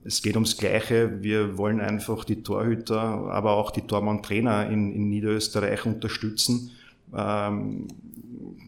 Es 0.04 0.22
geht 0.22 0.34
ums 0.34 0.56
Gleiche. 0.56 1.22
Wir 1.22 1.56
wollen 1.56 1.80
einfach 1.80 2.24
die 2.24 2.42
Torhüter, 2.42 3.00
aber 3.00 3.52
auch 3.52 3.70
die 3.70 3.82
Tormann-Trainer 3.82 4.68
in, 4.70 4.92
in 4.92 5.08
Niederösterreich 5.08 5.86
unterstützen. 5.86 6.72
Ähm, 7.14 7.86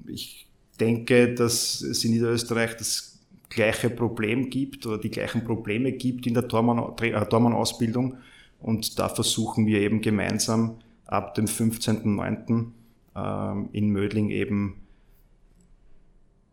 ich 0.07 0.47
denke, 0.79 1.35
dass 1.35 1.81
es 1.81 2.05
in 2.05 2.13
Niederösterreich 2.13 2.77
das 2.77 3.12
gleiche 3.55 3.91
Problem 3.91 4.51
gibt 4.51 4.87
oder 4.87 4.99
die 4.99 5.11
gleichen 5.11 5.45
Probleme 5.45 5.93
gibt 5.93 6.27
in 6.27 6.35
der 6.35 6.49
Tormann-Ausbildung. 6.49 8.19
Und 8.61 8.99
da 8.99 9.09
versuchen 9.09 9.67
wir 9.67 9.81
eben 9.81 10.01
gemeinsam 10.01 10.77
ab 11.07 11.35
dem 11.35 11.47
15.09. 11.47 12.73
Ähm, 13.15 13.69
in 13.73 13.91
Mödling 13.91 14.31
eben 14.31 14.81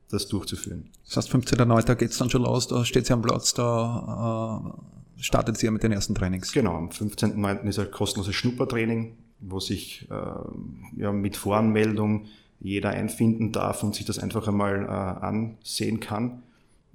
das 0.10 0.28
durchzuführen. 0.28 0.90
Das 1.06 1.18
heißt, 1.18 1.34
15.09. 1.34 1.96
geht 1.96 2.12
es 2.12 2.18
dann 2.18 2.30
schon 2.30 2.42
los, 2.42 2.68
da 2.68 2.84
steht 2.84 3.06
sie 3.06 3.14
am 3.14 3.22
Platz, 3.22 3.54
da 3.54 4.76
äh, 5.18 5.22
startet 5.22 5.58
sie 5.58 5.68
ja 5.68 5.72
mit 5.72 5.84
den 5.84 5.94
ersten 5.94 6.16
Trainings. 6.16 6.52
Genau, 6.52 6.76
am 6.76 6.90
15.09. 6.90 7.64
ist 7.64 7.80
ein 7.80 7.92
kostenloses 7.92 8.36
Schnuppertraining, 8.36 9.16
wo 9.40 9.62
sich 9.62 10.08
äh, 10.12 11.02
ja, 11.02 11.14
mit 11.14 11.38
Voranmeldung 11.38 12.26
jeder 12.60 12.90
einfinden 12.90 13.54
darf 13.54 13.84
und 13.84 13.96
sich 13.96 14.06
das 14.06 14.20
einfach 14.20 14.48
einmal 14.48 14.84
äh, 14.84 14.88
ansehen 14.88 16.02
kann. 16.02 16.44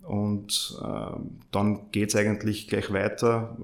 Und 0.06 0.78
äh, 0.82 1.16
dann 1.50 1.90
geht's 1.90 2.14
eigentlich 2.14 2.68
gleich 2.68 2.92
weiter. 2.92 3.56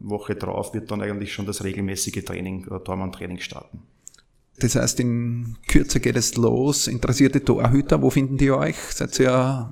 Woche 0.00 0.36
drauf 0.36 0.74
wird 0.74 0.90
dann 0.90 1.02
eigentlich 1.02 1.32
schon 1.32 1.46
das 1.46 1.64
regelmäßige 1.64 2.24
Training 2.24 2.66
oder 2.68 2.84
Tormann-Training 2.84 3.40
starten. 3.40 3.82
Das 4.60 4.74
heißt, 4.74 4.98
in 5.00 5.56
Kürze 5.68 6.00
geht 6.00 6.16
es 6.16 6.36
los. 6.36 6.88
Interessierte 6.88 7.44
Torhüter, 7.44 8.02
wo 8.02 8.10
finden 8.10 8.36
die 8.38 8.50
euch? 8.50 8.76
Seid 8.76 9.20
ihr 9.20 9.70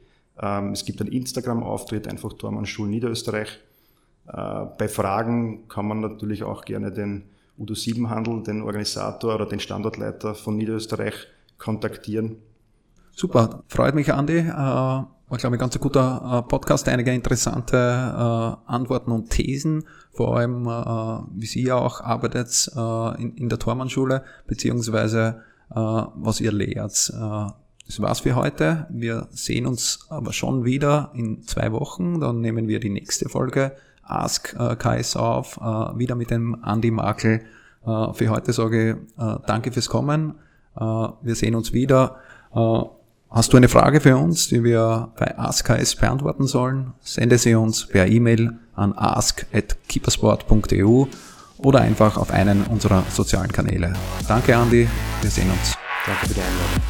Ähm, 0.42 0.72
es 0.72 0.84
gibt 0.84 1.00
einen 1.00 1.12
Instagram-Auftritt, 1.12 2.08
einfach 2.08 2.32
Tormann 2.34 2.66
Schulen 2.66 2.90
Niederösterreich. 2.90 3.60
Äh, 4.28 4.66
bei 4.78 4.88
Fragen 4.88 5.68
kann 5.68 5.86
man 5.86 6.00
natürlich 6.00 6.42
auch 6.42 6.64
gerne 6.64 6.92
den 6.92 7.24
Udo 7.58 7.74
Siebenhandel, 7.74 8.42
den 8.42 8.62
Organisator 8.62 9.34
oder 9.34 9.46
den 9.46 9.60
Standortleiter 9.60 10.34
von 10.34 10.56
Niederösterreich 10.56 11.26
kontaktieren. 11.58 12.36
Super, 13.12 13.64
freut 13.68 13.94
mich, 13.94 14.12
Andi. 14.12 14.38
Äh, 14.38 14.52
war, 14.52 15.38
glaube 15.38 15.56
ich, 15.56 15.60
ganz 15.60 15.76
ein 15.76 15.80
guter 15.80 16.42
äh, 16.44 16.48
Podcast, 16.48 16.88
einige 16.88 17.12
interessante 17.12 18.58
Antworten 18.66 19.12
und 19.12 19.30
Thesen, 19.30 19.84
vor 20.12 20.36
allem, 20.36 20.64
wie 20.64 21.46
Sie 21.46 21.62
ja 21.62 21.76
auch 21.76 22.00
arbeitet 22.00 22.68
in, 23.16 23.48
der 23.48 23.60
Tormannschule, 23.60 24.24
beziehungsweise 24.48 25.42
was 25.68 26.40
ihr 26.40 26.50
lehrt 26.50 27.12
das 27.90 28.00
war's 28.00 28.20
für 28.20 28.36
heute. 28.36 28.86
Wir 28.88 29.26
sehen 29.32 29.66
uns 29.66 30.06
aber 30.10 30.32
schon 30.32 30.64
wieder 30.64 31.10
in 31.12 31.42
zwei 31.42 31.72
Wochen. 31.72 32.20
Dann 32.20 32.40
nehmen 32.40 32.68
wir 32.68 32.78
die 32.78 32.88
nächste 32.88 33.28
Folge 33.28 33.72
Ask 34.04 34.54
äh, 34.56 34.76
KS 34.76 35.16
auf, 35.16 35.56
äh, 35.56 35.98
wieder 35.98 36.14
mit 36.14 36.30
dem 36.30 36.56
Andy 36.64 36.92
Makel. 36.92 37.40
Äh, 37.84 38.12
für 38.12 38.28
heute 38.28 38.52
sage 38.52 38.90
ich 38.90 38.94
äh, 39.20 39.38
danke 39.44 39.72
fürs 39.72 39.88
Kommen. 39.88 40.36
Äh, 40.76 40.84
wir 40.84 41.34
sehen 41.34 41.56
uns 41.56 41.72
wieder. 41.72 42.18
Äh, 42.54 42.82
hast 43.28 43.52
du 43.52 43.56
eine 43.56 43.68
Frage 43.68 44.00
für 44.00 44.16
uns, 44.16 44.46
die 44.46 44.62
wir 44.62 45.10
bei 45.18 45.36
Ask 45.36 45.66
KS 45.66 45.96
beantworten 45.96 46.46
sollen? 46.46 46.92
Sende 47.00 47.38
sie 47.38 47.56
uns 47.56 47.88
per 47.88 48.06
E-Mail 48.06 48.52
an 48.76 48.92
ask.keepersport.eu 48.96 51.06
oder 51.58 51.80
einfach 51.80 52.18
auf 52.18 52.30
einen 52.30 52.62
unserer 52.66 53.02
sozialen 53.10 53.50
Kanäle. 53.50 53.94
Danke, 54.28 54.52
Andy. 54.52 54.88
Wir 55.22 55.30
sehen 55.30 55.50
uns. 55.50 55.74
Danke 56.06 56.28
für 56.28 56.34
die 56.34 56.40
Einladung. 56.40 56.82